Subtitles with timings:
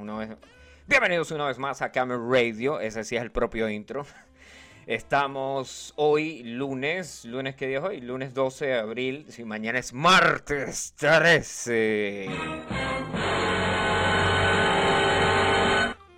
[0.00, 0.30] una vez...
[0.86, 4.06] Bienvenidos una vez más a Camel Radio, ese sí es el propio intro.
[4.86, 9.92] Estamos hoy lunes, lunes que día es hoy, lunes 12 de abril, si mañana es
[9.92, 12.28] martes 13.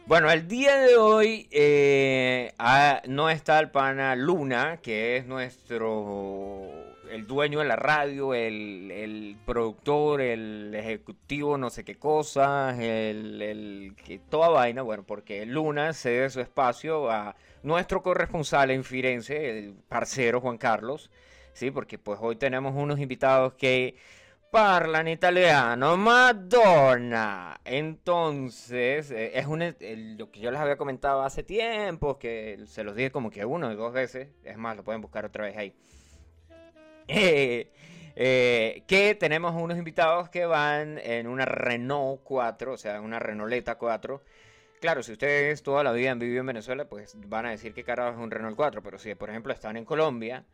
[0.07, 6.82] Bueno, el día de hoy eh, ah, no está el pana Luna, que es nuestro
[7.13, 13.95] el dueño de la radio, el, productor, el ejecutivo, no sé qué cosa, el, el,
[14.03, 19.75] que toda vaina, bueno, porque Luna cede su espacio a nuestro corresponsal en Firenze, el
[19.89, 21.11] parcero Juan Carlos,
[21.53, 23.95] sí, porque pues hoy tenemos unos invitados que
[24.51, 27.61] parlan italiano, Madonna.
[27.65, 29.61] Entonces, eh, es un,
[30.19, 33.69] lo que yo les había comentado hace tiempo, que se los dije como que uno
[33.69, 35.75] o dos veces, es más, lo pueden buscar otra vez ahí.
[38.15, 43.77] Eh, que tenemos unos invitados que van en una Renault 4, o sea, una Renauleta
[43.77, 44.23] 4.
[44.81, 47.85] Claro, si ustedes toda la vida han vivido en Venezuela, pues van a decir que
[47.85, 50.45] carajo es un Renault 4, pero si por ejemplo están en Colombia,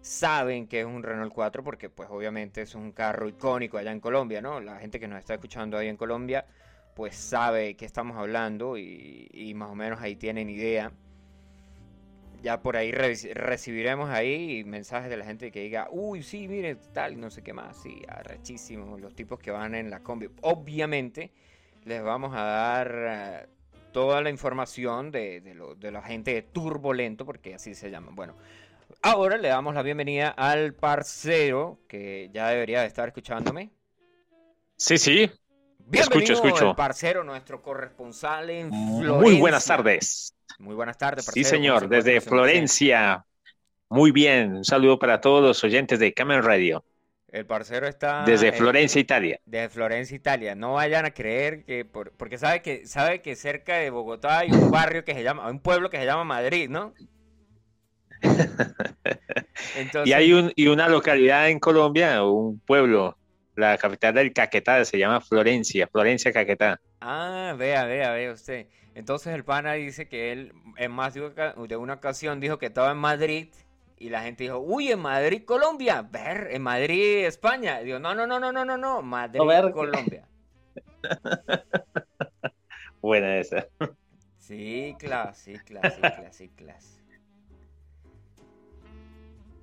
[0.00, 4.00] saben que es un Renault 4 porque pues obviamente es un carro icónico allá en
[4.00, 4.60] Colombia, ¿no?
[4.60, 6.46] La gente que nos está escuchando ahí en Colombia,
[6.94, 10.92] pues sabe que estamos hablando y más o menos ahí tienen idea
[12.42, 17.20] ya por ahí recibiremos ahí mensajes de la gente que diga, uy, sí, mire, tal,
[17.20, 20.28] no sé qué más, sí, arrechísimo, los tipos que van en la combi.
[20.42, 21.30] Obviamente
[21.84, 23.46] les vamos a dar eh,
[23.92, 28.08] toda la información de, de, la gente de Turbulento, porque así se llama.
[28.12, 28.34] Bueno,
[29.02, 33.70] ahora le damos la bienvenida al parcero, que ya debería de estar escuchándome.
[34.76, 35.30] Sí, sí.
[35.78, 36.74] Bienvenido, escucho, escucho.
[36.74, 39.12] parcero, nuestro corresponsal en Florencia.
[39.12, 40.34] Muy buenas tardes.
[40.58, 41.24] Muy buenas tardes.
[41.26, 43.24] sí, señor, desde Florencia.
[43.88, 46.84] Muy bien, un saludo para todos los oyentes de Camel Radio.
[47.32, 48.24] El parcero está...
[48.24, 49.40] Desde Florencia, Italia.
[49.46, 50.54] Desde Florencia, Italia.
[50.54, 51.84] No vayan a creer que...
[51.84, 55.48] porque sabe que, sabe que cerca de Bogotá hay un barrio que se llama...
[55.50, 56.92] Un pueblo que se llama Madrid, ¿no?
[60.04, 63.16] y hay un, y una localidad en Colombia, un pueblo,
[63.56, 66.80] la capital del Caquetá, se llama Florencia, Florencia Caquetá.
[67.00, 68.66] Ah, vea, vea, vea usted.
[68.94, 72.98] Entonces el pana dice que él en más de una ocasión dijo que estaba en
[72.98, 73.48] Madrid
[73.98, 77.80] y la gente dijo, uy, en Madrid, Colombia, ver, en Madrid, España.
[77.80, 79.40] digo, no, no, no, no, no, no, no, Madrid,
[79.72, 80.26] Colombia.
[83.00, 83.66] Buena esa.
[84.38, 86.80] Sí, claro, sí, claro, sí, claro, sí, claro.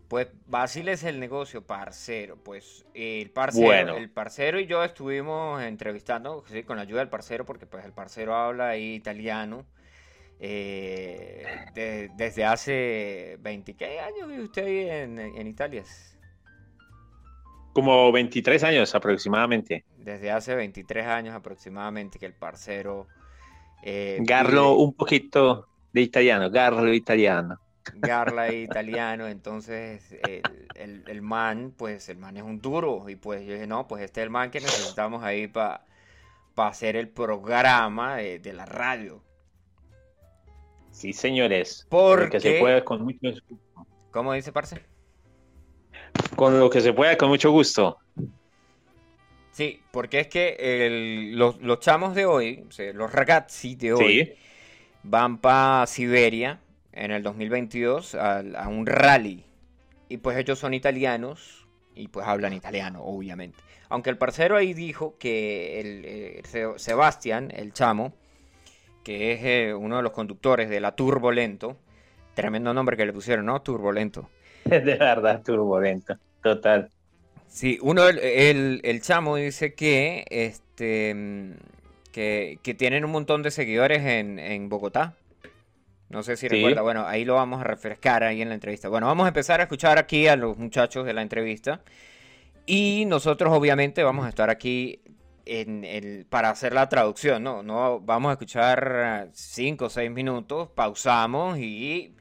[0.10, 2.36] Pues Basil es el negocio, parcero.
[2.36, 6.64] Pues el parcero, el parcero y yo estuvimos entrevistando ¿sí?
[6.64, 9.66] con la ayuda del parcero, porque pues el parcero habla ahí italiano.
[10.42, 11.44] Eh,
[11.76, 15.84] desde hace 20 ¿qué años vive usted ahí en, Italia?
[17.74, 19.86] Como 23 años aproximadamente.
[19.96, 23.08] Desde hace 23 años aproximadamente que el parcero...
[23.84, 27.60] Eh, Garlo un poquito de italiano, Garlo italiano.
[27.96, 30.18] Garla italiano, entonces
[30.76, 34.04] el, el, man, pues el man es un duro y pues yo dije, no, pues
[34.04, 35.84] este es el man que necesitamos ahí para
[36.56, 39.22] hacer el programa de, la radio.
[40.92, 41.86] Sí, señores.
[41.90, 43.86] Porque se puede con mucho gusto.
[44.12, 44.82] ¿Cómo dice, Parce?
[46.36, 47.98] Con lo que se pueda, con mucho gusto.
[49.52, 54.34] Sí, porque es que los, chamos de hoy, los ragazzi de hoy,
[55.04, 56.60] van para Siberia
[57.00, 59.46] en el 2022 a, un rally.
[60.10, 63.58] Y pues ellos son italianos y pues hablan italiano, obviamente.
[63.90, 68.14] Aunque el parcero ahí dijo que el, eh, Sebastián, el chamo,
[69.04, 71.78] que es eh, uno de los conductores de la Turbolento,
[72.34, 73.62] tremendo nombre que le pusieron, ¿no?
[73.62, 74.30] Turbolento.
[74.66, 76.90] De verdad, Turbolento, total.
[77.48, 81.56] Sí, uno, el, el, chamo dice que, este,
[82.12, 85.16] que, que, tienen un montón de seguidores en, en Bogotá,
[86.10, 88.90] no sé si recuerda, bueno, ahí lo vamos a refrescar ahí en la entrevista.
[88.90, 91.82] Bueno, vamos a empezar a escuchar aquí a los muchachos de la entrevista.
[92.66, 95.02] Y nosotros obviamente vamos a estar aquí
[95.46, 97.64] en el, para hacer la traducción, ¿no?
[97.64, 102.16] no vamos a escuchar cinco o seis minutos, pausamos y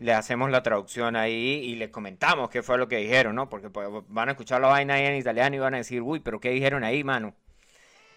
[0.00, 3.48] le hacemos la traducción ahí y les comentamos qué fue lo que dijeron, ¿no?
[3.48, 6.20] Porque pues, van a escuchar la vaina ahí en italiano y van a decir, uy,
[6.20, 7.34] pero ¿qué dijeron ahí, mano?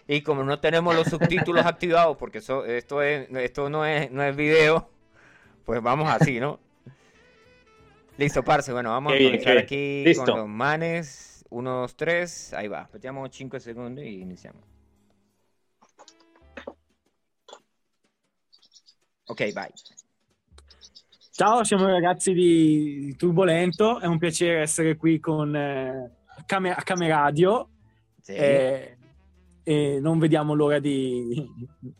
[0.06, 4.22] Y como no tenemos los subtítulos activados, porque eso, esto, es, esto no, es, no
[4.22, 4.90] es video,
[5.68, 6.58] pues vamos así, ¿no?
[8.16, 8.72] Listo, parce.
[8.72, 11.44] Bueno, vamos a comenzar aquí con los manes.
[11.50, 12.54] Uno, dos, tres.
[12.54, 12.80] Ahí va.
[12.80, 14.62] Aspettiamo 5 segundos y iniciamos.
[19.26, 19.68] Ok, vai.
[21.32, 26.10] Ciao, siamo i ragazzi di Turbolento, è un piacere essere qui con eh,
[26.46, 27.68] Came- a Cameradio.
[28.22, 28.32] Sì.
[28.32, 28.96] Eh,
[29.64, 31.46] e non vediamo l'ora di,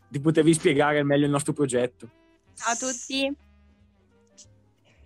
[0.07, 2.09] di potervi spiegare meglio il nostro progetto.
[2.55, 3.47] Ciao a tutti.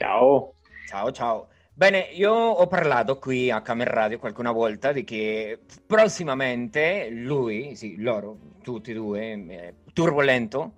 [0.04, 0.56] Ciao.
[0.86, 1.48] Ciao, ciao.
[1.74, 7.96] Bene, io ho parlato qui a Camer Radio qualche volta di che prossimamente lui, sì,
[8.02, 10.74] loro, tutti e due, eh, Turbolento,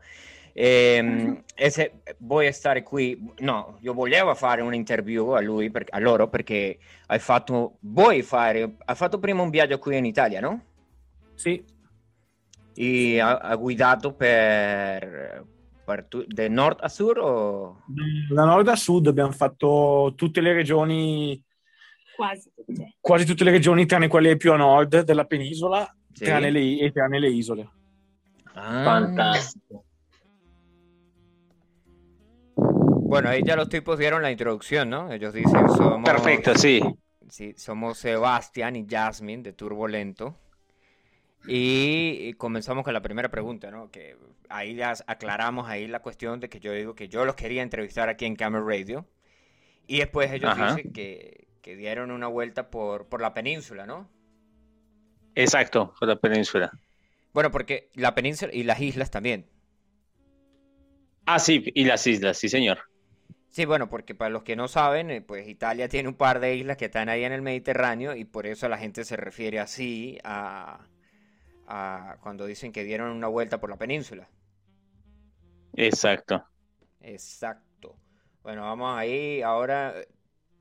[0.53, 5.97] ehm, e se vuoi stare qui, no, io volevo fare un'interview a lui, per, a
[5.97, 6.77] loro, perché
[7.07, 10.61] hai fatto, vuoi fare, hai fatto prima un viaggio qui in Italia, no?
[11.33, 11.65] Sì.
[12.75, 15.43] E ha, ha guidato per,
[16.27, 17.17] da nord a sud?
[17.17, 17.81] O...
[18.33, 21.41] Da nord a sud abbiamo fatto tutte le regioni,
[22.15, 26.23] quasi tutte, quasi tutte le regioni tranne quelle più a nord della penisola sì.
[26.23, 27.69] tranne le, e tranne le isole.
[28.53, 28.83] Ah.
[28.83, 29.83] Fantástico.
[33.07, 35.11] Bueno, ahí ya los tipos dieron la introducción, ¿no?
[35.11, 36.09] Ellos dicen somos...
[36.09, 36.81] Perfecto, sí.
[37.29, 40.37] Sí, somos Sebastián y Jasmine de Turbolento.
[41.47, 43.91] Y comenzamos con la primera pregunta, ¿no?
[43.91, 44.17] Que
[44.49, 48.09] ahí ya aclaramos ahí la cuestión de que yo digo que yo los quería entrevistar
[48.09, 49.05] aquí en Camera Radio.
[49.87, 54.09] Y después ellos dicen que, que, dieron una vuelta por, por la península, ¿no?
[55.35, 56.71] Exacto, por la península.
[57.33, 59.45] Bueno, porque la península y las islas también.
[61.25, 62.79] Ah, sí, y las islas, sí, señor.
[63.49, 66.55] Sí, bueno, porque para los que no saben, eh, pues Italia tiene un par de
[66.55, 70.17] islas que están ahí en el Mediterráneo y por eso la gente se refiere así
[70.23, 70.87] a,
[72.21, 74.27] cuando dicen que dieron una vuelta por la península.
[75.73, 76.43] Exacto.
[77.01, 77.95] Exacto.
[78.43, 79.41] Bueno, vamos ahí.
[79.41, 79.93] Ahora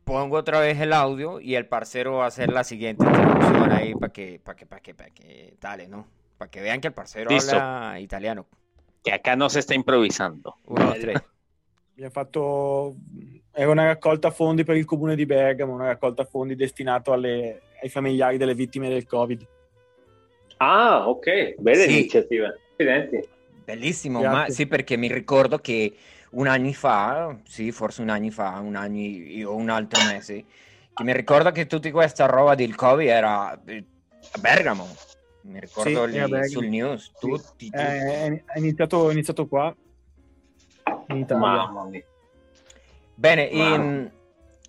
[0.05, 3.95] pongo otra vez el audio y el parcero va a hacer la siguiente introducción ahí
[3.95, 6.07] para que, para que, para que, para que, dale, ¿no?
[6.37, 8.47] Para que vean que el parcero habla italiano.
[9.03, 10.57] Que acá no se está improvisando.
[10.67, 11.21] Uno, tres.
[11.93, 12.97] Abbiamo fatto
[13.53, 17.89] era una raccolta fondi per il comune di Bergamo, una raccolta fondi destinato alle, ai
[17.89, 19.47] familiari delle vittime del Covid.
[20.59, 21.99] Ah, ok, bella sì.
[21.99, 22.55] iniziativa.
[22.73, 23.29] Accidenti.
[23.65, 24.39] Bellissimo, Grazie.
[24.39, 25.95] ma sì, perché mi ricordo che
[26.31, 30.45] un anno fa, sì, forse un anno fa, un anno o un altro mese,
[30.93, 33.85] che mi ricordo che tutta questa roba del Covid era eh,
[34.33, 34.87] a Bergamo.
[35.43, 37.69] Mi ricordo sì, lì sul news, tutti.
[37.69, 37.71] tutti.
[37.73, 39.75] Eh, è, iniziato, è iniziato qua,
[41.09, 41.47] in Italia.
[41.47, 42.03] Mamma mia.
[43.15, 44.11] Bene, in,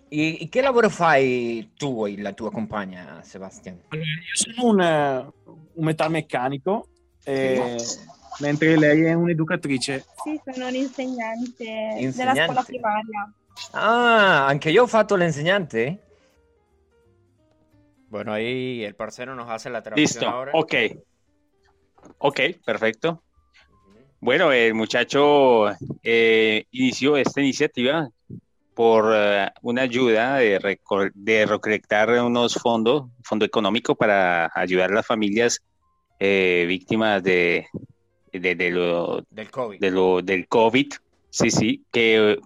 [0.08, 3.80] e, che lavoro fai tu e la tua compagna, Sebastian?
[3.88, 5.32] Allora, io sono un,
[5.76, 6.88] un metalmeccanico,
[7.24, 7.76] eh,
[8.40, 10.04] mentre lei è un'educatrice.
[10.22, 11.64] Sì, sono un'insegnante
[11.98, 12.16] insegnante.
[12.16, 13.32] della scuola primaria.
[13.72, 16.02] Ah, anche io ho fatto l'insegnante?
[18.08, 20.52] Bueno, ahí el parcero nos hace la traducción Listo, ahora.
[20.54, 20.74] ok.
[22.18, 23.22] Ok, perfecto.
[24.20, 25.68] Bueno, el muchacho
[26.02, 28.08] eh, inició esta iniciativa
[28.76, 30.78] por uh, una ayuda de,
[31.14, 35.62] de, recolectar unos fondos, fondo económico para ayudar a las familias
[36.20, 37.66] eh, víctimas de,
[38.34, 39.80] de, de, lo, del COVID.
[39.80, 40.92] De lo, del COVID.
[41.30, 42.38] Sí, sí, que,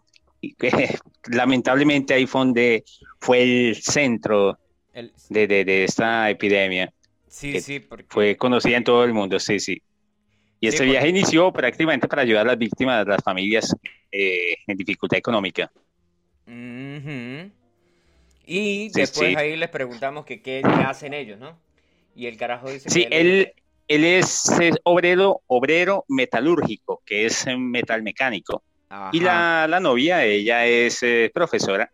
[0.56, 0.98] que
[1.32, 2.84] lamentablemente ahí fue, donde
[3.18, 4.56] fue el centro
[4.92, 5.12] el...
[5.30, 6.92] De, de, esta epidemia.
[7.26, 8.06] Sí, sí, porque...
[8.08, 9.82] Fue conocida en todo el mundo, sí, sí.
[10.60, 13.74] Y este sí, viaje inició prácticamente para ayudar a las víctimas, a las familias
[14.12, 15.72] eh, en dificultad económica.
[16.50, 17.52] Uh -huh.
[18.44, 19.36] Y sí, después sí.
[19.36, 21.56] ahí les preguntamos que qué hacen ellos, ¿no?
[22.16, 23.52] Y el carajo dice Sí, que él, él,
[23.86, 28.64] él es, es, obrero, obrero metalúrgico, que es metalmecánico.
[28.88, 29.10] Ajá.
[29.12, 31.92] Y la, la, novia, ella es eh, profesora.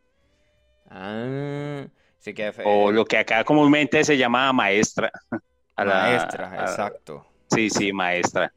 [0.89, 1.87] Ah,
[2.19, 2.51] sí que...
[2.65, 5.13] O lo que acá comúnmente se llama maestra.
[5.77, 7.27] A maestra, la, a, exacto.
[7.51, 8.51] Sí, sí, maestra.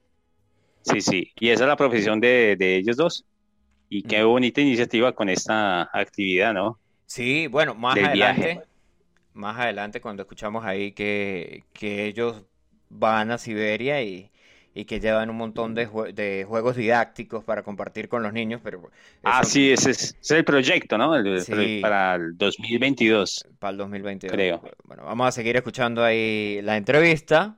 [0.84, 1.32] Sí, sí.
[1.38, 3.25] Y esa es la profesión de, de ellos dos.
[3.89, 6.79] Y qué bonita iniciativa con esta actividad, ¿no?
[7.05, 8.62] Sí, bueno, más Del adelante, viaje.
[9.34, 12.43] más adelante cuando escuchamos ahí que, que ellos
[12.89, 14.29] van a Siberia y,
[14.75, 18.62] y que llevan un montón de, jue de, juegos didácticos para compartir con los niños,
[18.63, 18.91] pero...
[19.24, 21.15] Ah, sí, ese es, ese es, el proyecto, ¿no?
[21.15, 23.48] El, sí, para el 2022.
[23.58, 24.31] Para el 2022.
[24.31, 24.62] Creo.
[24.84, 27.58] Bueno, vamos a seguir escuchando ahí la entrevista.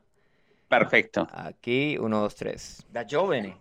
[0.70, 1.28] Perfecto.
[1.32, 2.86] Aquí, uno, dos, tres.
[2.90, 3.58] Da giovane.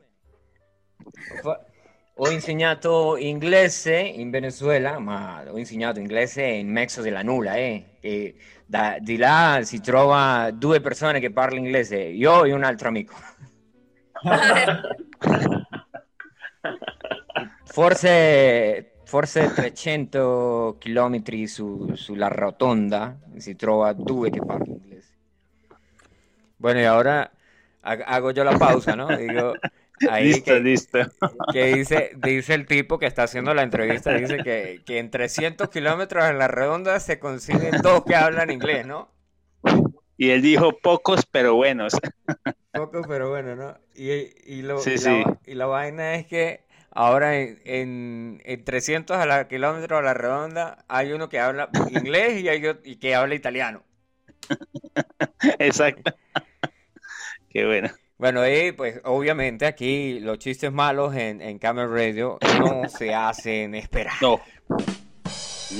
[2.14, 7.96] Ho insegnato inglese in Venezuela, ma ho insegnato inglese in mezzo della nulla, eh.
[8.00, 8.34] E
[8.66, 13.14] da, di là si trova due persone che parlano inglese, io e un altro amico.
[17.64, 25.14] forse, forse 300 km su, sulla rotonda si trova due che parlano inglese.
[26.58, 27.30] Bueno, y ahora
[27.82, 29.08] hago yo la pausa, ¿no?
[29.16, 29.54] Digo,
[30.08, 30.98] Ahí listo, que, listo.
[31.52, 35.68] Que dice, dice el tipo que está haciendo la entrevista, dice que, que en 300
[35.68, 39.10] kilómetros en la redonda se consiguen dos que hablan inglés, ¿no?
[40.16, 41.94] Y él dijo pocos pero buenos.
[42.72, 43.78] Pocos pero buenos, ¿no?
[43.94, 44.10] Y,
[44.44, 49.98] y, lo, La, y la vaina es que ahora en, en, 300 a la kilómetro
[49.98, 53.82] a la redonda hay uno que habla inglés y hay otro y que habla italiano.
[55.58, 56.14] Exacto.
[57.50, 57.90] Qué bueno.
[58.20, 63.74] Bueno, y pues obviamente aquí los chistes malos en, en Camel Radio no se hacen
[63.74, 64.12] esperar.
[64.20, 64.38] No,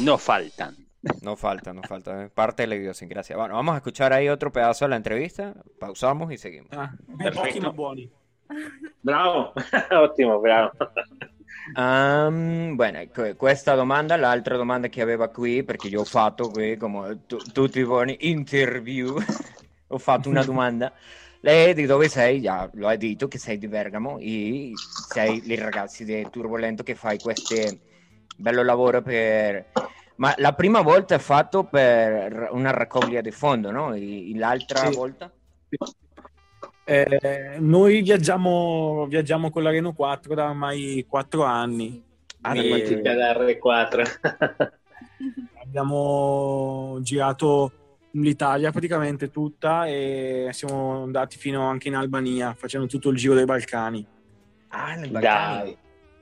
[0.02, 0.74] no faltan.
[1.20, 2.30] No falta, no falta.
[2.32, 3.36] parte de la idiosincrasia.
[3.36, 5.52] Bueno, vamos a escuchar ahí otro pedazo de la entrevista.
[5.78, 6.70] Pausamos y seguimos.
[6.72, 6.94] Ah,
[9.02, 9.52] bravo,
[10.02, 10.72] ottimo, bravo.
[11.76, 13.00] Um, bueno,
[13.36, 17.80] questa domanda, l'altra domanda che aveva qui, perché gli ho fatto qui, come t- tutti
[17.80, 19.14] i buoni interview,
[19.88, 20.90] ho fatto una domanda.
[21.40, 22.40] Lei di dove sei?
[22.42, 24.72] Già lo hai detto che sei di Bergamo e
[25.08, 27.54] sei i ragazzi di Turbolento che fai questo
[28.36, 29.72] bello lavoro per...
[30.16, 33.94] Ma la prima volta è fatto per una raccoglia di fondo, no?
[33.94, 34.94] E l'altra sì.
[34.94, 35.32] volta?
[36.84, 42.02] Eh, noi viaggiamo, viaggiamo con la Renault 4 da ormai 4 anni.
[42.42, 43.00] Ah, e...
[43.00, 44.70] da R4.
[45.62, 47.72] abbiamo girato
[48.12, 53.44] l'Italia praticamente tutta e siamo andati fino anche in Albania facendo tutto il giro dei
[53.44, 54.06] Balcani.
[54.68, 55.62] Ah, nel Balcani.
[55.62, 55.76] Dai,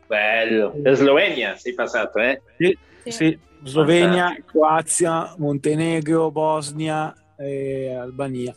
[0.06, 0.72] bello.
[0.74, 2.42] In Slovenia sei passato, eh?
[2.56, 3.10] Sì, sì.
[3.10, 3.38] sì.
[3.62, 8.54] Slovenia, Croazia, Montenegro, Bosnia e Albania.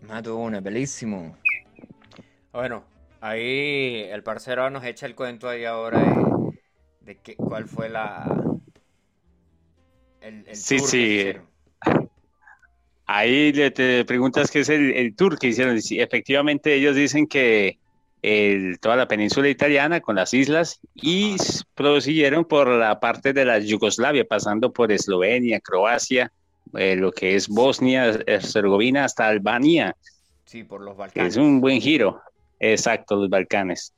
[0.00, 1.36] Madonna, bellísimo.
[2.52, 2.84] Bueno,
[3.20, 6.58] ahí el parcero nos echa el cuento ahí ahora de,
[7.00, 8.26] de que, cuál fue la...
[10.20, 11.32] El, el sí, tour sí.
[13.06, 15.78] Ahí le te preguntas qué es el, tour que hicieron.
[15.78, 17.78] efectivamente, ellos dicen que
[18.80, 21.36] toda la península italiana con las islas y
[21.74, 26.32] prosiguieron por la parte de la Yugoslavia, pasando por Eslovenia, Croacia,
[26.74, 29.96] eh, lo que es Bosnia, Herzegovina hasta Albania.
[30.44, 31.34] Sí, por los Balcanes.
[31.34, 32.20] Es un buen giro.
[32.58, 33.92] Exacto, los Balcanes.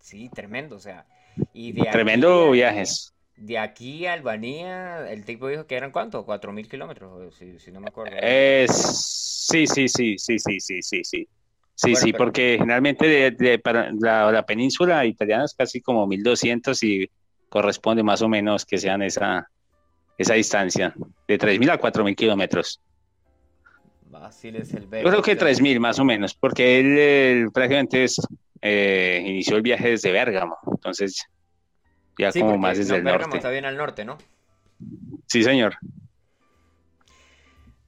[0.00, 1.04] Sí, tremendo, o sea.
[1.52, 6.68] Y tremendo viajes de aquí a Albania, el tipo dijo que eran cuánto, cuatro mil
[6.68, 8.16] kilómetros, si, no me acuerdo.
[8.68, 11.28] sí, sí, sí, sí, sí, sí, sí, sí.
[11.76, 17.10] Sí, sí, porque generalmente de, para la, península italiana es casi como 1200 y
[17.48, 19.50] corresponde más o menos que sean esa,
[20.16, 20.94] esa distancia,
[21.26, 22.80] de 3000 a 4000 kilómetros.
[24.60, 28.06] Es Yo creo que 3000 más o menos, porque él, prácticamente
[28.62, 31.26] eh, inició el viaje desde Bérgamo, entonces
[32.18, 33.36] ya como más desde el norte.
[33.36, 34.18] está bien al norte, ¿no?
[35.26, 35.76] Sí, señor.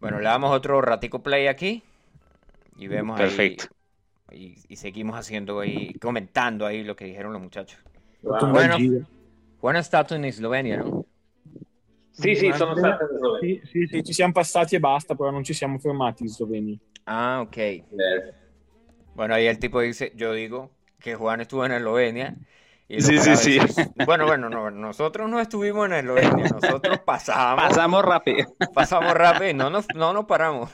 [0.00, 1.82] Bueno, le damos otro ratico play aquí
[2.76, 3.66] y vemos Perfecto.
[4.30, 7.80] y, seguimos haciendo ahí, comentando ahí lo que dijeron los muchachos.
[8.22, 8.76] Bueno,
[9.60, 11.06] Juan stato en Eslovenia, ¿no?
[12.10, 13.60] Sì, sì, sono stato in Slovenia.
[13.64, 16.76] Sì, sì, sì, ci siamo passati e basta, però non ci siamo fermati in Slovenia.
[17.04, 17.56] Ah, ok.
[17.56, 17.84] Eh.
[19.14, 22.34] Bueno, ahí el tipo dice, yo digo que Juan estuvo en Eslovenia
[22.88, 23.58] sí, sí, sí.
[24.06, 27.64] Bueno, bueno, no, nosotros no estuvimos en Eslovenia, nosotros pasamos.
[27.64, 28.54] Pasamos rápido.
[28.74, 30.70] Pasamos rápido, no nos, no nos paramos.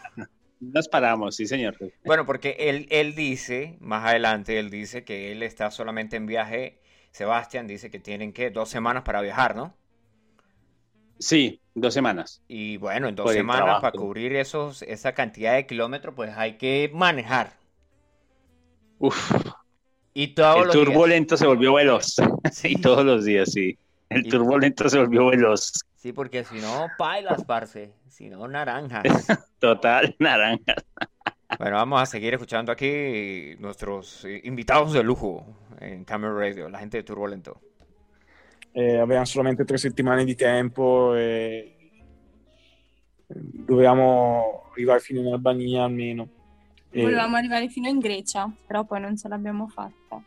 [0.60, 1.76] Nos paramos, sí, señor.
[2.04, 6.80] Bueno, porque él, él dice, más adelante, él dice que él está solamente en viaje.
[7.10, 9.74] Sebastián dice que tienen que dos semanas para viajar, ¿no?
[11.18, 12.42] Sí, dos semanas.
[12.48, 16.90] Y bueno, en dos semanas para cubrir esos, esa cantidad de kilómetros, pues hay que
[16.92, 17.58] manejar.
[18.98, 19.32] Uf,
[20.14, 22.16] y el turbulento se volvió veloz.
[22.52, 22.74] Sí.
[22.76, 23.78] todos los días, sí.
[24.10, 25.72] El turbulento se volvió veloz.
[25.96, 27.92] Sí, porque si no, pailas, parce.
[28.08, 29.26] Si no, naranjas.
[29.58, 30.84] Total, naranjas.
[31.58, 35.46] Bueno, vamos a seguir escuchando aquí nuestros invitados de lujo
[35.80, 37.60] en Camera Radio, la gente de Turbulento.
[38.74, 41.76] Eh, avevamo solamente tre settimane di tempo e
[43.26, 46.41] dovevamo arrivare fino in Albania almeno.
[46.92, 50.22] Volevamo arrivare fino in Grecia, però poi non ce l'abbiamo fatta.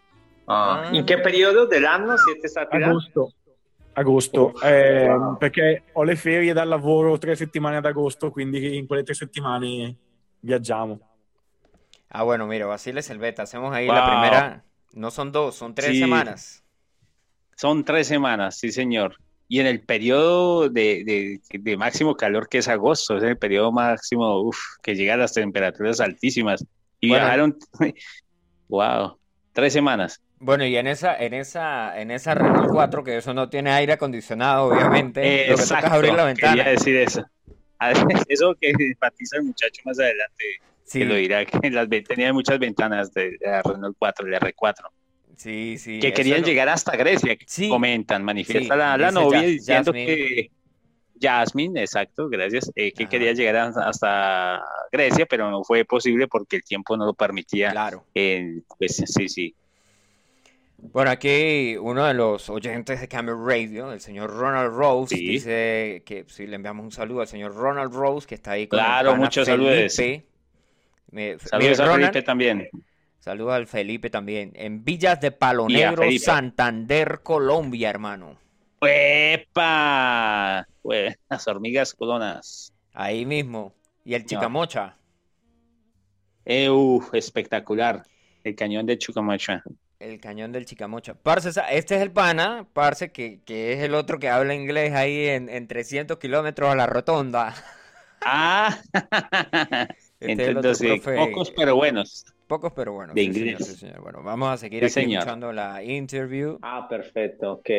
[0.46, 0.90] Ah.
[0.92, 3.22] In che periodo dell'anno siete stati Agosto.
[3.22, 3.44] Là?
[3.98, 5.38] Agosto, eh, wow.
[5.38, 9.96] perché ho le ferie dal lavoro tre settimane ad agosto, quindi in quelle tre settimane
[10.42, 11.00] viaggiamo.
[12.10, 13.96] Ah, bueno, mira, Basile Selveta, hacemos ahí wow.
[13.96, 16.00] la primera, no son dos, son tres sí.
[16.00, 16.64] semanas.
[17.56, 19.16] Son tres semanas, sí, señor
[19.48, 24.42] y en el periodo de, de, máximo calor que es agosto, es el periodo máximo
[24.42, 26.66] uf, que llega a las temperaturas altísimas.
[27.00, 27.58] Y viajaron,
[28.68, 29.18] wow,
[29.54, 30.22] tres semanas.
[30.40, 33.94] Bueno, y en esa, en esa, en esa Renault 4, que eso no tiene aire
[33.94, 36.56] acondicionado, obviamente, exacto, abrir la ventana.
[36.56, 37.26] Quería decir eso.
[38.30, 40.44] Eso que enfatiza el muchacho más adelante,
[40.86, 41.00] sí.
[41.00, 44.76] que lo dirá, que las, tenía muchas ventanas de, la Renault 4, de R4.
[45.38, 46.00] Sí, sí.
[46.00, 47.38] Que querían llegar hasta Grecia,
[47.70, 50.50] comentan, manifiesta la, novia diciendo que,
[51.22, 56.64] Jasmine, exacto, gracias, eh, que quería llegar hasta Grecia, pero no fue posible porque el
[56.64, 57.72] tiempo no lo permitía.
[57.72, 58.06] Claro.
[58.14, 59.56] pues sí, sí.
[60.78, 66.26] Bueno, aquí uno de los oyentes de Camel Radio, el señor Ronald Rose, dice que
[66.28, 69.48] sí, le enviamos un saludo al señor Ronald Rose, que está ahí con Claro, muchos
[69.48, 69.94] saludos.
[69.94, 72.70] saludos a Felipe también.
[73.26, 74.52] Saludos al Felipe también.
[74.54, 78.38] En Villas de Palo Negro, Santander, Colombia, hermano.
[78.82, 80.68] ¡Epa!
[81.28, 82.72] las hormigas colonas.
[82.94, 83.74] Ahí mismo.
[84.04, 85.00] ¿Y el Chicamocha?
[86.46, 86.70] Eh,
[87.14, 88.04] espectacular.
[88.44, 89.64] El cañón de Chicamocha.
[89.98, 91.16] El cañón del Chicamocha.
[91.16, 95.30] Parce, este es el pana, Parce, que, que es el otro que habla inglés ahí
[95.30, 97.56] en, en 300 kilómetros a la rotonda.
[98.22, 98.78] Ah,
[100.20, 100.56] este
[101.16, 102.26] pocos pero buenos.
[102.48, 103.16] Pocos pero buenos.
[103.16, 103.86] De inglés.
[104.02, 106.58] Bueno, vamos a seguir escuchando la interview.
[106.62, 107.70] Ah, perfetto, ok.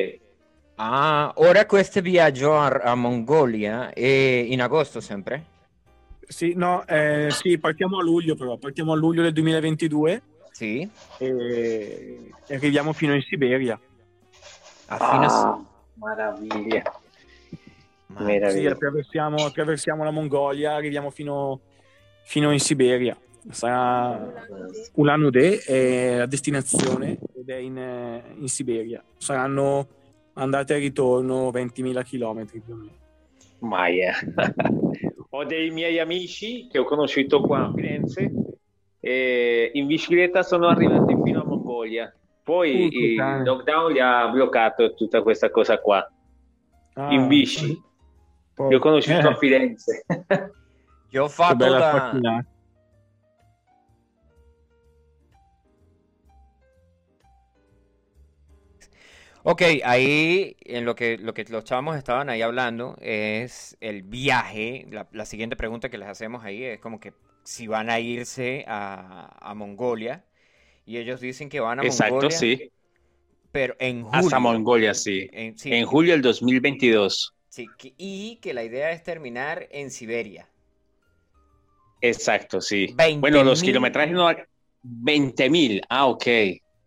[0.76, 4.06] Ah, ora questo viaggio a, a Mongolia è
[4.48, 5.54] in agosto sempre?
[6.26, 10.22] Sì, no, eh, sì, partiamo a luglio però, partiamo a luglio del 2022
[10.56, 10.88] sì.
[11.18, 13.78] E, e arriviamo fino in Siberia.
[14.86, 15.26] A fine...
[15.26, 15.62] ah,
[15.94, 17.00] meraviglia.
[18.06, 18.50] meraviglia.
[18.50, 21.60] Sì, attraversiamo, attraversiamo, la Mongolia, arriviamo fino,
[22.22, 23.14] fino in Siberia.
[23.50, 24.32] Sarà
[24.94, 29.02] Ulan Ude è la destinazione ed è in, in Siberia.
[29.16, 29.86] Saranno
[30.34, 33.04] andate e ritorno 20.000 km più o meno.
[33.60, 34.14] Maia.
[35.30, 38.32] Ho dei miei amici che ho conosciuto qua a Firenze
[39.00, 42.14] e in bicicletta sono arrivati fino a Mongolia.
[42.42, 46.10] Poi uh, il lockdown gli ha bloccato tutta questa cosa qua.
[46.94, 47.78] Ah, in bici.
[48.54, 48.68] Poi...
[48.68, 49.30] Li ho conosciuto eh.
[49.30, 50.04] a Firenze.
[51.10, 52.44] Io ho fatto da...
[59.48, 64.88] Ok, ahí en lo que, lo que los chavos estaban ahí hablando es el viaje.
[64.90, 67.12] La, la, siguiente pregunta que les hacemos ahí es como que
[67.44, 70.24] si van a irse a, Mongolia.
[70.84, 72.36] Y ellos dicen que van a Exacto, Mongolia.
[72.36, 72.72] Exacto, sí.
[73.52, 74.18] Pero en julio.
[74.18, 75.28] Hasta Mongolia, sí.
[75.32, 77.32] En, sí, en julio del 2022.
[77.48, 80.48] Sí, y que la idea es terminar en Siberia.
[82.00, 82.96] Exacto, sí.
[83.18, 84.28] Bueno, los kilometrajes no...
[84.82, 86.26] 20 mil, ah, ok.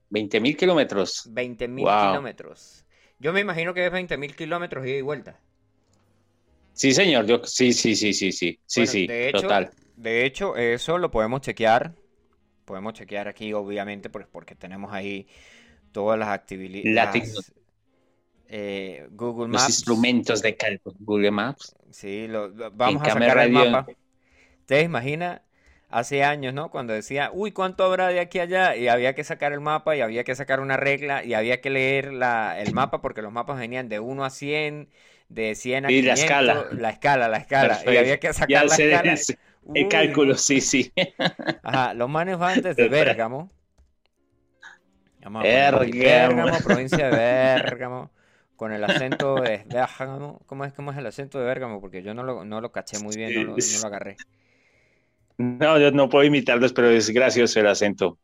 [0.09, 1.27] 20 mil kilómetros.
[1.31, 2.85] 20 mil kilómetros.
[3.19, 5.39] Yo me imagino que es 20 mil kilómetros ida y vuelta.
[6.73, 7.25] Sí, señor.
[7.25, 8.59] Yo, sí, sí, sí, sí, sí.
[8.65, 9.71] Sí, sí, total.
[9.97, 11.93] De hecho, eso lo podemos chequear.
[12.63, 15.27] Podemos chequear aquí, obviamente, pues, porque tenemos ahí
[15.91, 17.51] todas las actividades.
[18.47, 19.63] Eh, Google Maps.
[19.63, 20.95] Los instrumentos de cálculo.
[20.99, 21.75] Google Maps.
[21.91, 23.87] Sí, lo, vamos a sacar el mapa.
[24.65, 25.41] ¿Te imaginas?
[25.89, 26.69] Hace años, ¿no?
[26.69, 28.75] Cuando decía, uy, ¿cuánto habrá de aquí a allá?
[28.75, 31.71] Y había que sacar el mapa y había que sacar una regla y había que
[31.71, 34.89] leer la, el mapa porque los mapas venían de 1 a 100,
[35.29, 36.05] de 100 a y 500.
[36.05, 36.67] la escala.
[36.71, 37.79] La escala, la escala.
[37.91, 39.15] Y había que sacar la escala.
[39.73, 40.91] El cálculo, sí, sí.
[41.63, 43.51] Ajá, los manes van desde Bérgamo.
[45.41, 46.57] Bérgamo.
[46.63, 48.11] provincia de Bérgamo.
[48.55, 50.41] Con el acento de Bérgamo.
[50.45, 51.81] ¿Cómo es, ¿Cómo es el acento de Bérgamo?
[51.81, 54.17] Porque yo no lo, no lo caché muy bien, no lo, no lo agarré.
[55.39, 58.19] No, yo no puedo imitarlos, pero es gracioso el acento.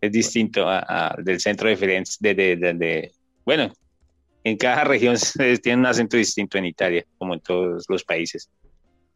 [0.00, 2.16] Es distinto al del centro de Firenze.
[2.18, 3.12] De, de, de,
[3.44, 3.72] bueno,
[4.42, 5.16] en cada región
[5.62, 8.50] tiene un acento distinto en Italia, como en todos los países.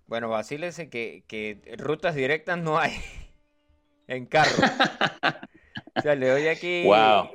[0.06, 2.92] Bueno, vacílese que, que rutas directas no hay
[4.06, 4.52] en carro.
[5.96, 6.84] o sea, le doy aquí.
[6.86, 7.30] Wow.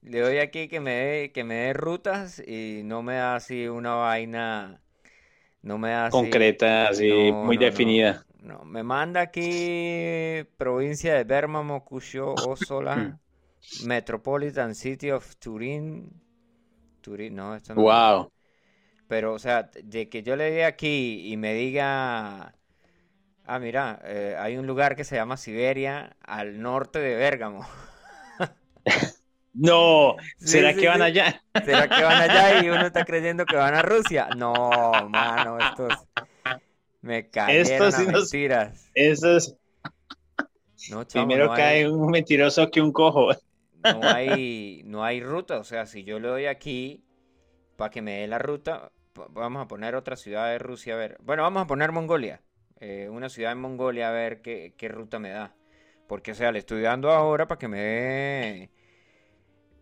[0.00, 3.66] Le doy aquí que me dé, que me dé rutas y no me da así
[3.66, 4.80] una vaina.
[5.60, 8.12] No me da así, concreta, así muy definida.
[8.12, 8.27] No,
[8.64, 13.18] me manda aquí provincia de Bermamo, Cusio, Osola,
[13.84, 16.10] Metropolitan City of Turín.
[17.00, 17.82] Turín, no, esto no.
[17.82, 18.32] Wow.
[19.08, 22.54] Pero, o sea, de que yo le dé aquí y me diga,
[23.44, 27.66] ah, mira, eh, hay un lugar que se llama Siberia al norte de Bérgamo.
[29.54, 31.42] No, ¿será que van allá?
[31.64, 34.28] ¿Será que van allá y uno está creyendo que van a Rusia?
[34.36, 34.52] No,
[35.08, 35.94] mano, estos
[37.08, 38.90] me cayeron a mentiras.
[38.94, 39.56] Esos...
[40.90, 43.30] No, Primero cae un mentiroso que un cojo.
[43.82, 47.02] No hay, no hay ruta, o sea, si yo le doy aquí
[47.76, 48.92] para que me dé la ruta,
[49.30, 51.16] vamos a poner otra ciudad de Rusia, a ver.
[51.22, 52.42] Bueno, vamos a poner Mongolia.
[52.80, 55.54] Eh, una ciudad en Mongolia, a ver qué, ruta me da.
[56.06, 58.70] Porque, o sea, le estoy dando ahora para que me dé.